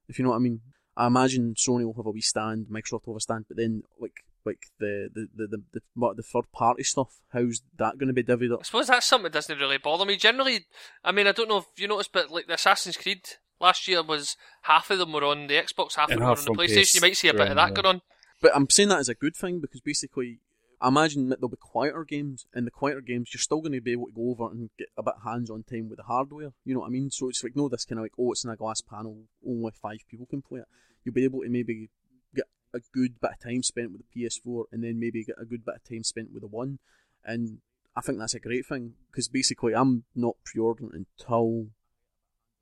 [0.09, 0.61] If you know what I mean.
[0.95, 3.81] I imagine Sony will have a wee stand, Microsoft will have a stand, but then
[3.99, 4.13] like
[4.45, 8.13] like the the the the, the, what- the third party stuff, how's that going to
[8.13, 8.59] be divvied up?
[8.59, 10.17] I suppose that's something that doesn't really bother me.
[10.17, 10.67] Generally,
[11.03, 13.21] I mean, I don't know if you noticed, but like the Assassin's Creed
[13.63, 16.43] last year was half of them were on the Xbox, half of them were on
[16.43, 16.95] the on PlayStation.
[16.95, 18.01] You might see a bit of that PS3, going on.
[18.41, 20.39] But I'm saying that as a good thing because basically,
[20.81, 23.81] I imagine that there'll be quieter games, and the quieter games you're still going to
[23.81, 26.51] be able to go over and get a bit hands-on time with the hardware.
[26.65, 27.09] You know what I mean?
[27.09, 29.71] So it's like no, this kind of like oh, it's in a glass panel, only
[29.81, 30.67] five people can play it.
[31.03, 31.89] You'll be able to maybe
[32.35, 35.45] get a good bit of time spent with the PS4, and then maybe get a
[35.45, 36.79] good bit of time spent with the one.
[37.23, 37.59] And
[37.95, 41.67] I think that's a great thing because basically, I'm not pre-ordering until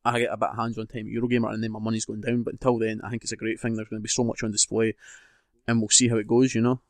[0.04, 2.44] I get a bit of hands-on time at Eurogamer, and then my money's going down.
[2.44, 3.76] But until then, I think it's a great thing.
[3.76, 4.96] There's going to be so much on display,
[5.68, 6.56] and we'll see how it goes.
[6.56, 6.82] You know.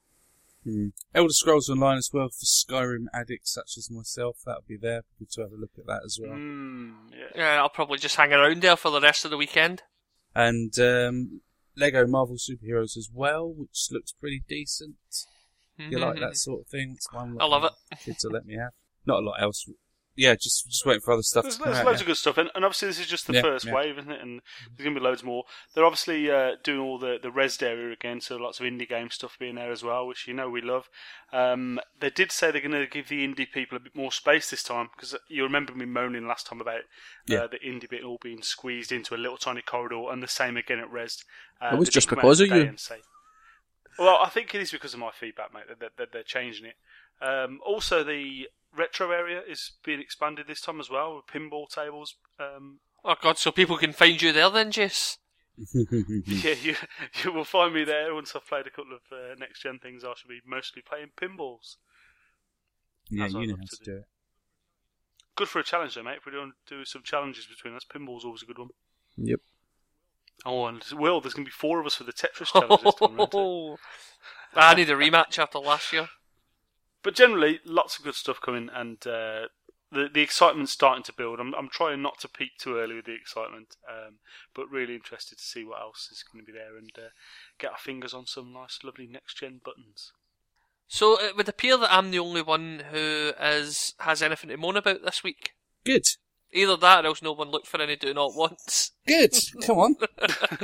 [0.63, 0.89] Hmm.
[1.15, 4.37] Elder Scrolls Online as well for Skyrim addicts such as myself.
[4.45, 5.03] That'll be there.
[5.17, 6.31] Good to have a look at that as well.
[6.31, 7.27] Mm, yeah.
[7.35, 9.81] Yeah, I'll probably just hang around there for the rest of the weekend.
[10.35, 11.41] And um,
[11.75, 14.95] Lego Marvel Superheroes as well, which looks pretty decent.
[15.77, 16.93] You like that sort of thing?
[16.95, 17.71] It's one I love it.
[18.03, 18.71] Kids will let me have.
[19.05, 19.67] Not a lot else.
[20.15, 21.85] Yeah, just just waiting for other stuff There's, there's out.
[21.85, 22.03] loads yeah.
[22.03, 23.73] of good stuff, and, and obviously this is just the Yeah, first yeah.
[23.73, 24.21] wave, isn't it?
[24.21, 24.41] And
[24.75, 25.45] there's going to be loads more.
[25.73, 29.09] They're obviously uh, doing all the the Rezzed area again, so lots of indie game
[29.09, 30.89] stuff being there as well, which you know we love.
[31.31, 34.49] Um, they did say they're going to give the indie people a bit more space
[34.49, 36.83] this time because you remember me moaning last time about uh,
[37.27, 37.47] Yeah.
[37.49, 40.79] the indie bit all being squeezed into a little tiny corridor, and the same again
[40.79, 41.23] at Rezzed.
[41.61, 42.73] Uh, It was just because of you.
[42.75, 42.99] say-
[43.97, 45.63] well, I think it is because of my feedback, mate.
[45.67, 46.75] That, that, that they're changing it.
[47.23, 52.15] Um, also, the retro area is being expanded this time as well with pinball tables.
[52.39, 55.17] Um, Oh god, so people can find you there then, Jess?
[55.73, 56.75] yeah, you
[57.23, 60.03] you will find me there once I've played a couple of uh, next gen things.
[60.03, 61.77] I shall be mostly playing pinballs.
[63.09, 63.91] yeah, you know how to to do.
[63.91, 64.05] do it.
[65.35, 66.17] Good for a challenge, though, mate.
[66.17, 68.69] If we don't do some challenges between us, pinball's always a good one.
[69.17, 69.39] Yep.
[70.45, 72.95] Oh, and Will, there's going to be four of us for the Tetris challenge this
[72.95, 73.77] time round.
[74.55, 76.09] I need a rematch after last year.
[77.03, 79.47] But generally, lots of good stuff coming, and uh,
[79.91, 81.39] the the excitement's starting to build.
[81.39, 84.15] I'm I'm trying not to peak too early with the excitement, um,
[84.55, 87.09] but really interested to see what else is going to be there and uh,
[87.59, 90.11] get our fingers on some nice, lovely next gen buttons.
[90.87, 94.77] So it would appear that I'm the only one who is has anything to moan
[94.77, 95.51] about this week.
[95.85, 96.03] Good.
[96.53, 98.91] Either that or else no one looked for any do not wants.
[99.07, 99.33] Good.
[99.65, 99.95] Come on.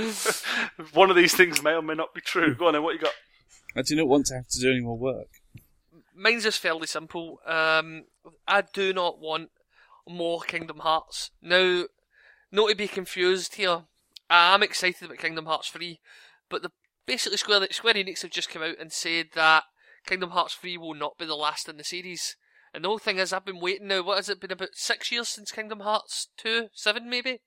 [0.93, 2.55] One of these things may or may not be true.
[2.55, 3.13] Go on then, what you got?
[3.73, 5.29] I do not want to have to do any more work.
[6.18, 7.39] Mine's just fairly simple.
[7.45, 8.05] Um,
[8.47, 9.51] I do not want
[10.07, 11.32] more Kingdom Hearts.
[11.41, 11.86] Now,
[12.51, 13.84] not to be confused here,
[14.30, 15.99] I am excited about Kingdom Hearts 3,
[16.49, 16.72] but the
[17.05, 19.63] basically Square, Square Enix have just come out and said that
[20.05, 22.36] Kingdom Hearts 3 will not be the last in the series.
[22.74, 25.11] And the whole thing is, I've been waiting now, what has it been, about six
[25.11, 26.68] years since Kingdom Hearts 2?
[26.74, 27.41] Seven, maybe?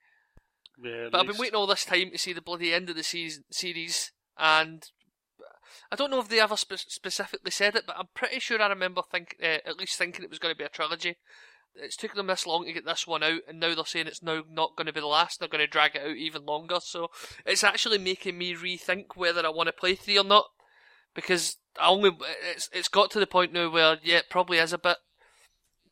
[0.82, 3.02] Yeah, But I've been waiting all this time to see the bloody end of the
[3.02, 4.82] season, series, and
[5.90, 8.68] I don't know if they ever spe- specifically said it, but I'm pretty sure I
[8.68, 11.16] remember think, uh, at least thinking it was going to be a trilogy.
[11.74, 14.22] It's taken them this long to get this one out, and now they're saying it's
[14.22, 15.38] now not going to be the last.
[15.38, 16.78] They're going to drag it out even longer.
[16.82, 17.10] So
[17.46, 20.46] it's actually making me rethink whether I want to play three or not,
[21.14, 22.10] because I only
[22.52, 24.96] it's it's got to the point now where yeah, it probably is a bit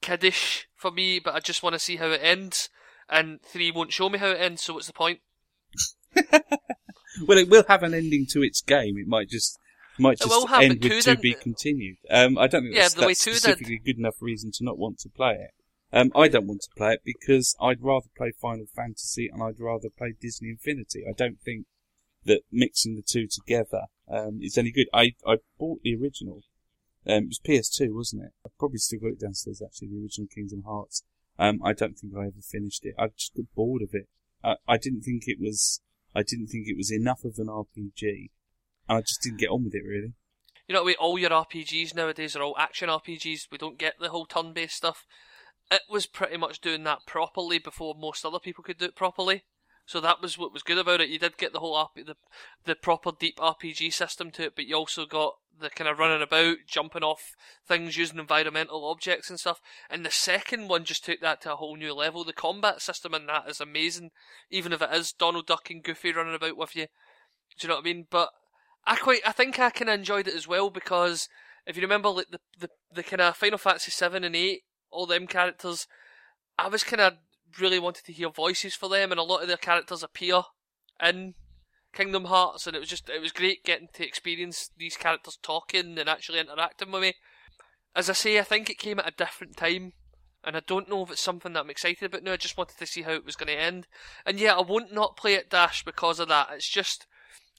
[0.01, 2.69] kiddish for me, but I just want to see how it ends.
[3.09, 5.21] And three won't show me how it ends, so what's the point?
[7.27, 8.97] Well, it will have an ending to its game.
[8.99, 9.59] It might just
[9.99, 11.97] might just have, end with to be continued.
[12.11, 14.99] Um, I don't think Yeah, that's, the that's specifically good enough reason to not want
[15.01, 15.51] to play it.
[15.91, 19.59] Um, I don't want to play it because I'd rather play Final Fantasy and I'd
[19.59, 21.05] rather play Disney Infinity.
[21.09, 21.67] I don't think
[22.25, 24.89] that mixing the two together um, is any good.
[24.93, 26.43] I I bought the original.
[27.07, 28.33] Um, it was PS2, wasn't it?
[28.45, 29.63] I've probably still got it downstairs.
[29.65, 31.05] Actually, the original Kingdom Hearts.
[31.39, 32.95] Um, I don't think I ever finished it.
[32.99, 34.09] I just got bored of it.
[34.45, 35.81] I, I didn't think it was.
[36.15, 38.31] I didn't think it was enough of an RPG.
[38.89, 40.15] I just didn't get on with it really.
[40.67, 43.49] You know, the way all your RPGs nowadays are all action RPGs.
[43.51, 45.07] We don't get the whole turn-based stuff.
[45.71, 49.45] It was pretty much doing that properly before most other people could do it properly.
[49.89, 51.09] So that was what was good about it.
[51.09, 52.17] You did get the whole RP, the
[52.67, 56.21] the proper deep RPG system to it, but you also got the kind of running
[56.21, 57.33] about, jumping off
[57.67, 59.63] things, using environmental objects and stuff.
[59.89, 62.23] And the second one just took that to a whole new level.
[62.23, 64.11] The combat system in that is amazing,
[64.51, 66.89] even if it is Donald Duck and Goofy running about with you.
[67.59, 68.07] Do you know what I mean?
[68.11, 68.29] But
[68.89, 71.29] I quite, I think I kind of enjoyed it as well because
[71.67, 75.07] if you remember, like the the, the kind of Final Fantasy seven and eight, all
[75.07, 75.87] them characters,
[76.59, 77.13] I was kind of
[77.61, 80.41] really wanted to hear voices for them, and a lot of their characters appear
[81.03, 81.35] in
[81.93, 85.99] Kingdom Hearts, and it was just it was great getting to experience these characters talking
[85.99, 87.15] and actually interacting with me.
[87.95, 89.93] As I say, I think it came at a different time.
[90.45, 92.33] And I don't know if it's something that I'm excited about now.
[92.33, 93.89] I just wanted to see how it was going to end.
[94.25, 96.51] And yeah, I won't not play it Dash because of that.
[96.53, 97.09] It's just,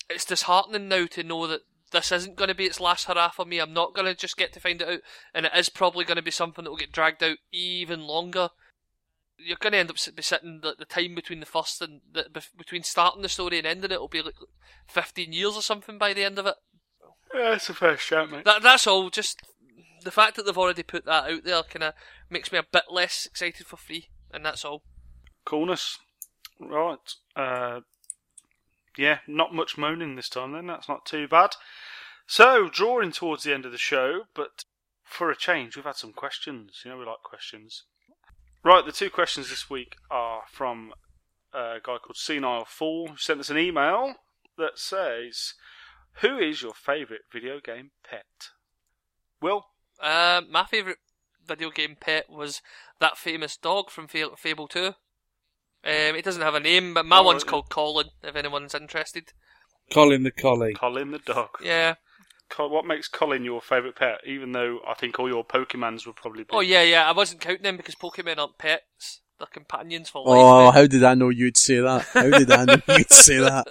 [0.10, 3.46] it's disheartening now to know that this isn't going to be its last hurrah for
[3.46, 3.60] me.
[3.60, 5.00] I'm not going to just get to find it out,
[5.34, 8.50] and it is probably going to be something that will get dragged out even longer.
[9.38, 12.44] You're going to end up be sitting the, the time between the first and the,
[12.58, 14.36] between starting the story and ending it will be like
[14.88, 16.56] 15 years or something by the end of it.
[17.34, 18.44] Yeah, it's a fair shout, mate.
[18.46, 19.10] That that's all.
[19.10, 19.42] Just
[20.04, 21.94] the fact that they've already put that out there kind of
[22.30, 24.84] makes me a bit less excited for free, and that's all.
[25.46, 26.00] Coolness.
[26.60, 26.98] Right.
[27.36, 27.82] Uh,
[28.98, 30.68] yeah, not much moaning this time then.
[30.68, 31.52] That's not too bad.
[32.28, 34.64] So, drawing towards the end of the show, but
[35.04, 36.82] for a change, we've had some questions.
[36.86, 37.84] You know, we like questions.
[38.64, 40.94] Right, the two questions this week are from
[41.54, 44.16] a guy called Senile Fool, who sent us an email
[44.58, 45.54] that says,
[46.22, 48.50] Who is your favourite video game pet?
[49.42, 49.66] Will?
[50.00, 51.00] Uh, my favourite
[51.46, 52.62] video game pet was
[53.00, 54.94] that famous dog from Fable 2.
[55.84, 59.32] Um, it doesn't have a name, but my Oh, one's called Colin, if anyone's interested.
[59.92, 60.74] Colin the Collie.
[60.74, 61.50] Colin the dog.
[61.62, 61.96] Yeah.
[62.50, 64.20] Col- what makes Colin your favourite pet?
[64.26, 66.50] Even though I think all your Pokemons would probably be.
[66.52, 69.22] Oh, yeah, yeah, I wasn't counting them because Pokemon aren't pets.
[69.38, 70.38] They're companions for life.
[70.38, 70.74] Oh, mate.
[70.74, 72.02] how did I know you'd say that?
[72.14, 73.68] How did I know you'd say that?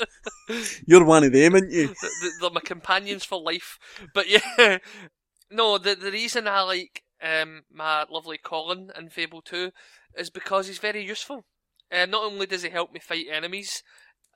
[0.86, 1.88] You're one of them, aren't you?
[1.88, 3.78] Th- th- they're my companions for life.
[4.14, 4.78] But yeah,
[5.50, 9.70] no, the the reason I like um, my lovely Colin in Fable 2
[10.16, 11.44] is because he's very useful.
[11.92, 13.82] Um, not only does he help me fight enemies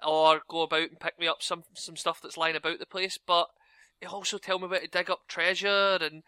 [0.06, 3.18] or go about and pick me up some some stuff that's lying about the place,
[3.24, 3.48] but
[4.00, 6.22] he also tell me where to dig up treasure and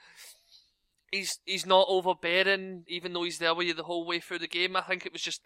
[1.10, 4.48] he's he's not overbearing even though he's there with you the whole way through the
[4.48, 4.76] game.
[4.76, 5.42] I think it was just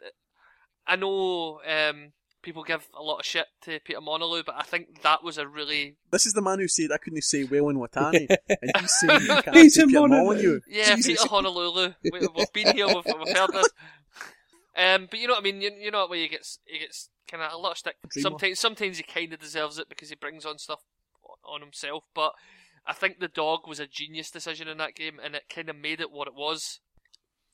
[0.86, 2.12] I know um,
[2.42, 5.46] people give a lot of shit to Peter Monolith, but I think that was a
[5.46, 8.94] really This is the man who said I couldn't say well in Watani, and he's
[8.98, 10.24] saying you can't Peter say Peter Molyneux.
[10.24, 10.60] Molyneux.
[10.68, 11.22] Yeah, Jesus.
[11.22, 11.94] Peter Honolulu.
[12.04, 12.86] We, we've been here.
[12.86, 13.68] We've, we've heard this.
[14.78, 15.60] Um, but you know what I mean.
[15.60, 17.96] You, you know where he gets he gets kind of a lot of stick.
[18.10, 18.22] Dreamer.
[18.30, 20.80] Sometimes sometimes he kind of deserves it because he brings on stuff
[21.24, 22.04] on- on himself.
[22.14, 22.32] But
[22.86, 25.76] I think the dog was a genius decision in that game, and it kind of
[25.76, 26.80] made it what it was.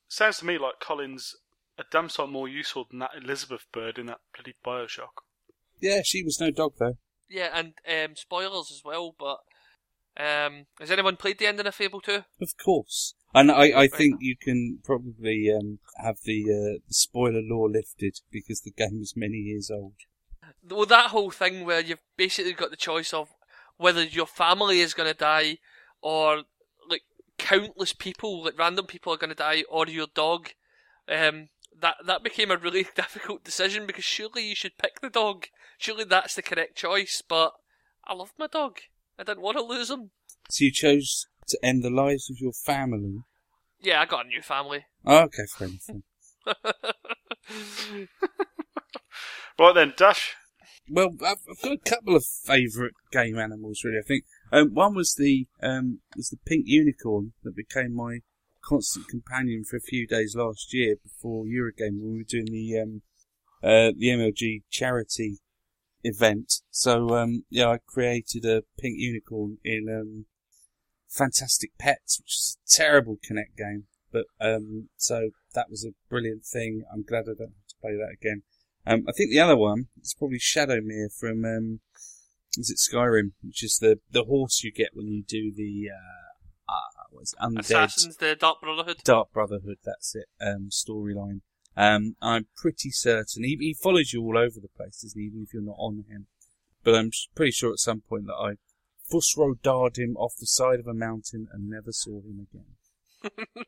[0.07, 1.35] Sounds to me like Colin's
[1.77, 5.23] a damn sight more useful than that Elizabeth bird in that bloody Bioshock.
[5.81, 6.97] Yeah, she was no dog though.
[7.27, 9.15] Yeah, and um, spoilers as well.
[9.17, 9.39] But
[10.17, 12.23] Um, has anyone played the ending of Fable 2?
[12.39, 13.15] Of course.
[13.35, 16.45] And I, I think you can probably um, have the,
[16.77, 19.95] uh, spoiler law lifted because the game is many years old.
[20.69, 23.27] Well, that whole thing where you've basically got the choice of
[23.75, 25.57] whether your family is going to die
[26.01, 26.43] or
[26.89, 27.01] like
[27.37, 30.51] countless people, like random people are going to die, or your dog.
[31.09, 31.49] Um,
[31.81, 35.47] that that became a really difficult decision because surely you should pick the dog.
[35.77, 37.21] Surely that's the correct choice.
[37.27, 37.51] But
[38.07, 38.77] I love my dog.
[39.19, 40.11] I didn't want to lose him.
[40.49, 43.23] So you chose to end the lives of your family.
[43.79, 44.85] Yeah, I got a new family.
[45.05, 45.89] Oh, okay, fair enough.
[49.57, 50.35] Right then, Dash.
[50.89, 53.81] Well, I've, I've got a couple of favourite game animals.
[53.83, 58.19] Really, I think um, one was the um, was the pink unicorn that became my
[58.61, 62.79] constant companion for a few days last year before Eurogame when we were doing the
[62.79, 63.01] um,
[63.63, 65.37] uh, the MLG charity
[66.03, 66.61] event.
[66.69, 70.25] So um, yeah, I created a pink unicorn in um,
[71.15, 76.43] Fantastic Pets, which is a terrible Kinect game, but um, so that was a brilliant
[76.45, 76.83] thing.
[76.91, 78.43] I'm glad I don't have to play that again.
[78.85, 81.79] Um, I think the other one is probably Shadowmere from um,
[82.57, 86.71] is it Skyrim, which is the the horse you get when you do the uh,
[86.71, 88.97] uh what's it, undead Assassins, the Dark Brotherhood.
[89.03, 89.77] Dark Brotherhood.
[89.83, 90.27] That's it.
[90.41, 91.41] Um, storyline.
[91.77, 95.27] Um, I'm pretty certain he, he follows you all over the place, doesn't he?
[95.27, 96.27] Even if you're not on him.
[96.83, 98.53] But I'm pretty sure at some point that I
[99.11, 103.35] fussrodarred him off the side of a mountain and never saw him again.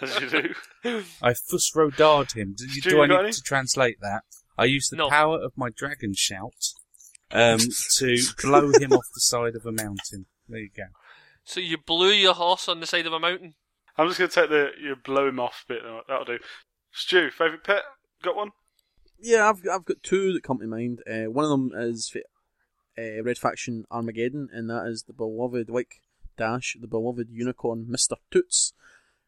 [0.00, 1.04] As you do.
[1.22, 2.54] I fussrodarred him.
[2.56, 3.32] Do, Stu, do you I need any?
[3.32, 4.22] to translate that?
[4.56, 5.08] I used the No.
[5.08, 6.52] power of my dragon shout
[7.32, 7.58] um,
[7.96, 10.26] to blow him off the side of a mountain.
[10.48, 10.84] There you go.
[11.44, 13.54] So you blew your horse on the side of a mountain.
[13.96, 15.82] I'm just going to take the you blow him off bit.
[16.06, 16.38] That'll do.
[16.92, 17.82] Stu, favourite pet?
[18.22, 18.50] Got one?
[19.20, 21.00] Yeah, I've I've got two that come to mind.
[21.10, 22.20] Uh, one of them is fa-
[22.98, 26.00] uh, Red Faction Armageddon, and that is the beloved like
[26.36, 28.72] Dash, the beloved unicorn Mister Toots,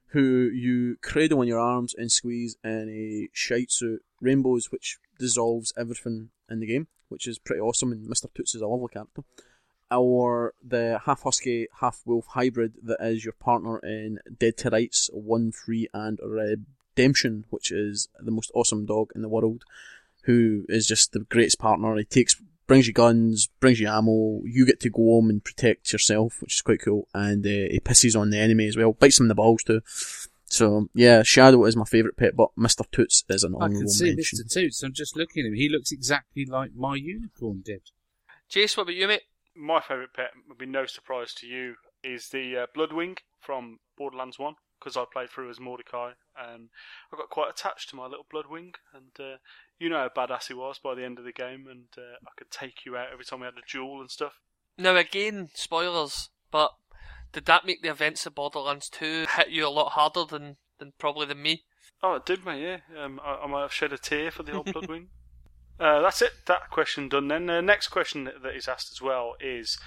[0.08, 5.72] who you cradle in your arms and squeeze in a shite suit rainbows, which dissolves
[5.78, 7.92] everything in the game, which is pretty awesome.
[7.92, 9.22] And Mister Toots is a lovely character.
[9.92, 15.10] Or the half husky, half wolf hybrid that is your partner in Dead to Rights
[15.12, 19.64] One, Three, and Redemption, which is the most awesome dog in the world
[20.24, 21.96] who is just the greatest partner.
[21.96, 22.36] He takes,
[22.70, 24.42] brings you guns, brings you ammo.
[24.44, 27.08] You get to go home and protect yourself, which is quite cool.
[27.12, 29.80] And uh, he pisses on the enemy as well, bites him in the balls too.
[30.44, 33.76] So yeah, Shadow is my favourite pet, but Mister Toots is an honourable mention.
[33.76, 34.38] I can see mention.
[34.38, 34.52] Mr.
[34.52, 34.82] Toots.
[34.84, 35.54] I'm just looking at him.
[35.54, 37.90] He looks exactly like my unicorn did.
[38.48, 39.22] Jace, what about you, mate?
[39.56, 44.38] My favourite pet would be no surprise to you is the uh, Bloodwing from Borderlands
[44.38, 46.68] 1 because I played through as Mordecai and
[47.12, 49.36] I got quite attached to my little Bloodwing and uh,
[49.80, 52.30] you know how badass he was by the end of the game and uh, I
[52.36, 54.34] could take you out every time we had a duel and stuff.
[54.78, 56.72] Now again, spoilers, but
[57.32, 60.92] did that make the events of Borderlands 2 hit you a lot harder than, than
[60.98, 61.64] probably than me?
[62.02, 63.02] Oh, it did, mate, yeah.
[63.02, 65.06] Um, I, I might have shed a tear for the old Bloodwing.
[65.78, 66.32] Uh, that's it.
[66.46, 67.46] That question done then.
[67.46, 69.78] The next question that that is asked as well is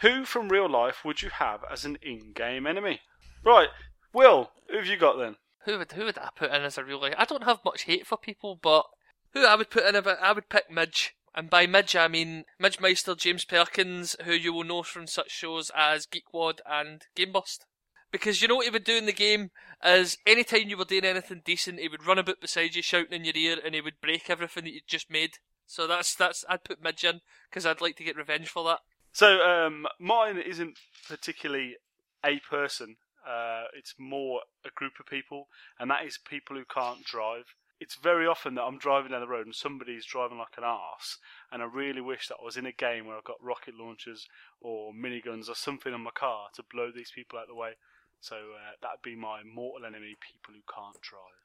[0.00, 3.00] Who from real life would you have as an in game enemy?
[3.44, 3.68] Right,
[4.14, 5.36] Will, who have you got then?
[5.64, 7.14] Who would who would I put in as a real life?
[7.18, 8.86] I don't have much hate for people, but
[9.34, 11.14] who I would put in I would pick Midge.
[11.34, 15.32] And by Midge, I mean Midge Meister, James Perkins, who you will know from such
[15.32, 17.66] shows as Geekwad and Gamebust.
[18.12, 19.50] Because you know what he would do in the game
[19.84, 23.24] is anytime you were doing anything decent, he would run about beside you, shouting in
[23.24, 25.38] your ear, and he would break everything that you'd just made.
[25.66, 27.20] So that's that's I'd put Midge in
[27.50, 28.80] because I'd like to get revenge for that.
[29.12, 30.78] So, um, mine isn't
[31.08, 31.76] particularly
[32.24, 32.96] a person.
[33.26, 37.44] Uh, it's more a group of people, and that is people who can't drive.
[37.84, 41.18] It's very often that I'm driving down the road and somebody's driving like an ass,
[41.52, 44.26] and I really wish that I was in a game where I've got rocket launchers
[44.62, 47.72] or miniguns or something on my car to blow these people out of the way.
[48.20, 51.36] So uh, that'd be my mortal enemy: people who can't drive.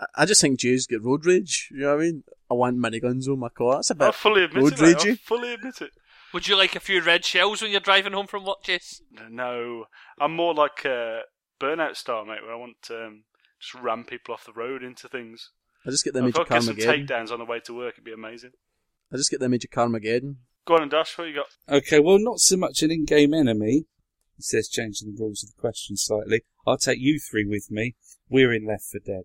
[0.00, 1.68] I- I just think Jews get road rage.
[1.70, 2.24] You know what I mean?
[2.50, 3.74] I want miniguns on my car.
[3.76, 4.80] That's a I bit fully admit road it.
[4.80, 5.18] I ragey.
[5.20, 5.90] fully admit it.
[6.32, 9.00] Would you like a few red shells when you're driving home from work, Jace?
[9.30, 9.86] No,
[10.18, 11.22] I'm more like a
[11.60, 13.24] burnout star, mate, where I want to um,
[13.60, 15.50] just ram people off the road into things.
[15.86, 17.60] I just get the if image I of could get some takedowns on the way
[17.60, 18.50] to work, it'd be amazing.
[19.12, 20.36] I just get the image of Carmageddon.
[20.66, 21.46] Go on and Dash, what you got?
[21.68, 23.84] Okay, well, not so much an in-game enemy.
[24.36, 26.42] He says changing the rules of the question slightly.
[26.66, 27.94] I'll take you three with me.
[28.28, 29.24] We're in Left 4 Dead.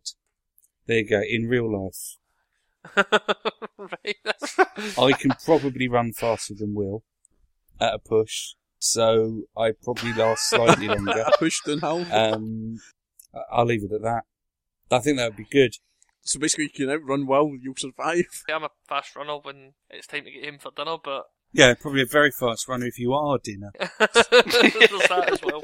[0.86, 1.22] There you go.
[1.28, 2.18] In real life,
[3.78, 4.18] right.
[4.98, 7.04] I can probably run faster than Will
[7.80, 11.26] at a push, so I probably last slightly longer.
[11.40, 12.06] Pushed downhill.
[12.12, 12.80] Um,
[13.52, 14.24] I'll leave it at that.
[14.92, 15.76] I think that would be good.
[16.22, 18.26] So basically, you can outrun well, you'll survive.
[18.50, 22.02] I'm a fast runner when it's time to get him for dinner, but Yeah, probably
[22.04, 23.72] a very fast runner if you are dinner.
[23.80, 24.00] There's
[24.30, 25.62] that as well.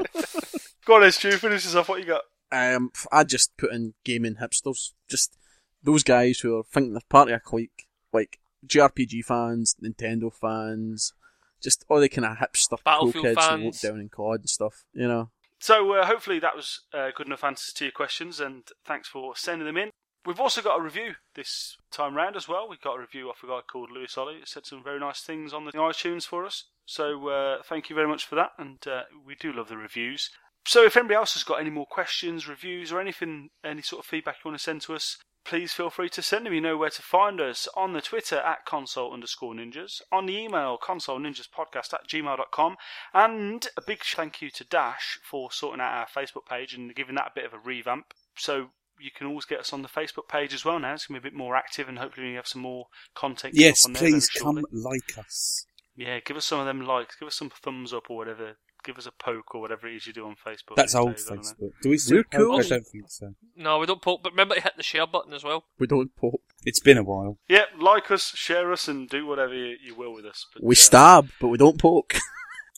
[0.86, 1.32] Go on, then, Stu.
[1.38, 1.90] Finish this off.
[1.90, 2.22] What you got?
[2.52, 4.92] Um, I just put in gaming hipsters.
[5.10, 5.38] Just
[5.84, 11.14] those guys who are thinking they're part of a clique, like JRPG fans, Nintendo fans,
[11.62, 13.64] just all the kind of hipster cool Battlefield kids who fans.
[13.64, 14.86] walk down in COD and stuff.
[14.94, 15.30] You know,
[15.60, 19.36] So uh, hopefully that was uh, good enough answers to your questions, and thanks for
[19.36, 19.90] sending them in.
[20.28, 22.68] We've also got a review this time round as well.
[22.68, 24.40] We've got a review off a guy called Lewis Ollie.
[24.40, 26.66] He said some very nice things on the iTunes for us.
[26.86, 30.30] So uh, thank you very much for that, and uh, we do love the reviews.
[30.66, 34.06] So if anybody else has got any more questions, reviews, or anything, any sort of
[34.06, 36.54] feedback you want to send to us, please feel free to send them.
[36.54, 40.38] You know where to find us on the Twitter at console underscore ninjas, on the
[40.38, 42.76] email console ninjas podcast at gmail.com,
[43.14, 47.16] and a big thank you to Dash for sorting out our Facebook page and giving
[47.16, 48.14] that a bit of a revamp.
[48.36, 50.94] So you can always get us on the Facebook page as well now.
[50.94, 53.54] It's going to be a bit more active and hopefully we have some more content.
[53.56, 54.64] Yes, on please shortly.
[54.64, 55.66] come like us.
[55.96, 57.16] Yeah, give us some of them likes.
[57.16, 58.58] Give us some thumbs up or whatever.
[58.84, 60.76] Give us a poke or whatever it is you do on Facebook.
[60.76, 61.40] That's these old days, don't.
[61.40, 61.72] Facebook.
[61.82, 62.58] Do we still We're cool.
[62.58, 62.66] poke?
[62.66, 63.34] I don't think so.
[63.56, 65.66] No, we don't poke, but remember to hit the share button as well.
[65.80, 66.42] we don't poke.
[66.64, 67.40] It's been a while.
[67.50, 70.46] Yeah, like us, share us, and do whatever you, you will with us.
[70.54, 72.16] But, We uh, stab, but we don't poke.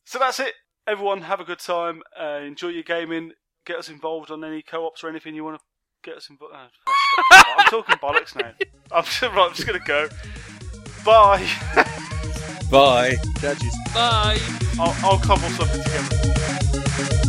[0.05, 0.55] So that's it.
[0.87, 2.01] Everyone, have a good time.
[2.19, 3.33] Uh, enjoy your gaming.
[3.63, 5.63] Get us involved on any co-ops or anything you want to
[6.03, 6.55] get us involved.
[6.55, 8.51] Ah, I'm talking bollocks now.
[8.91, 10.07] I'm just, right, I'm just gonna go.
[11.05, 11.47] Bye.
[12.71, 13.15] Bye.
[13.39, 13.75] Judges.
[13.93, 14.39] Bye.
[14.79, 17.28] I'll, I'll cobble something together.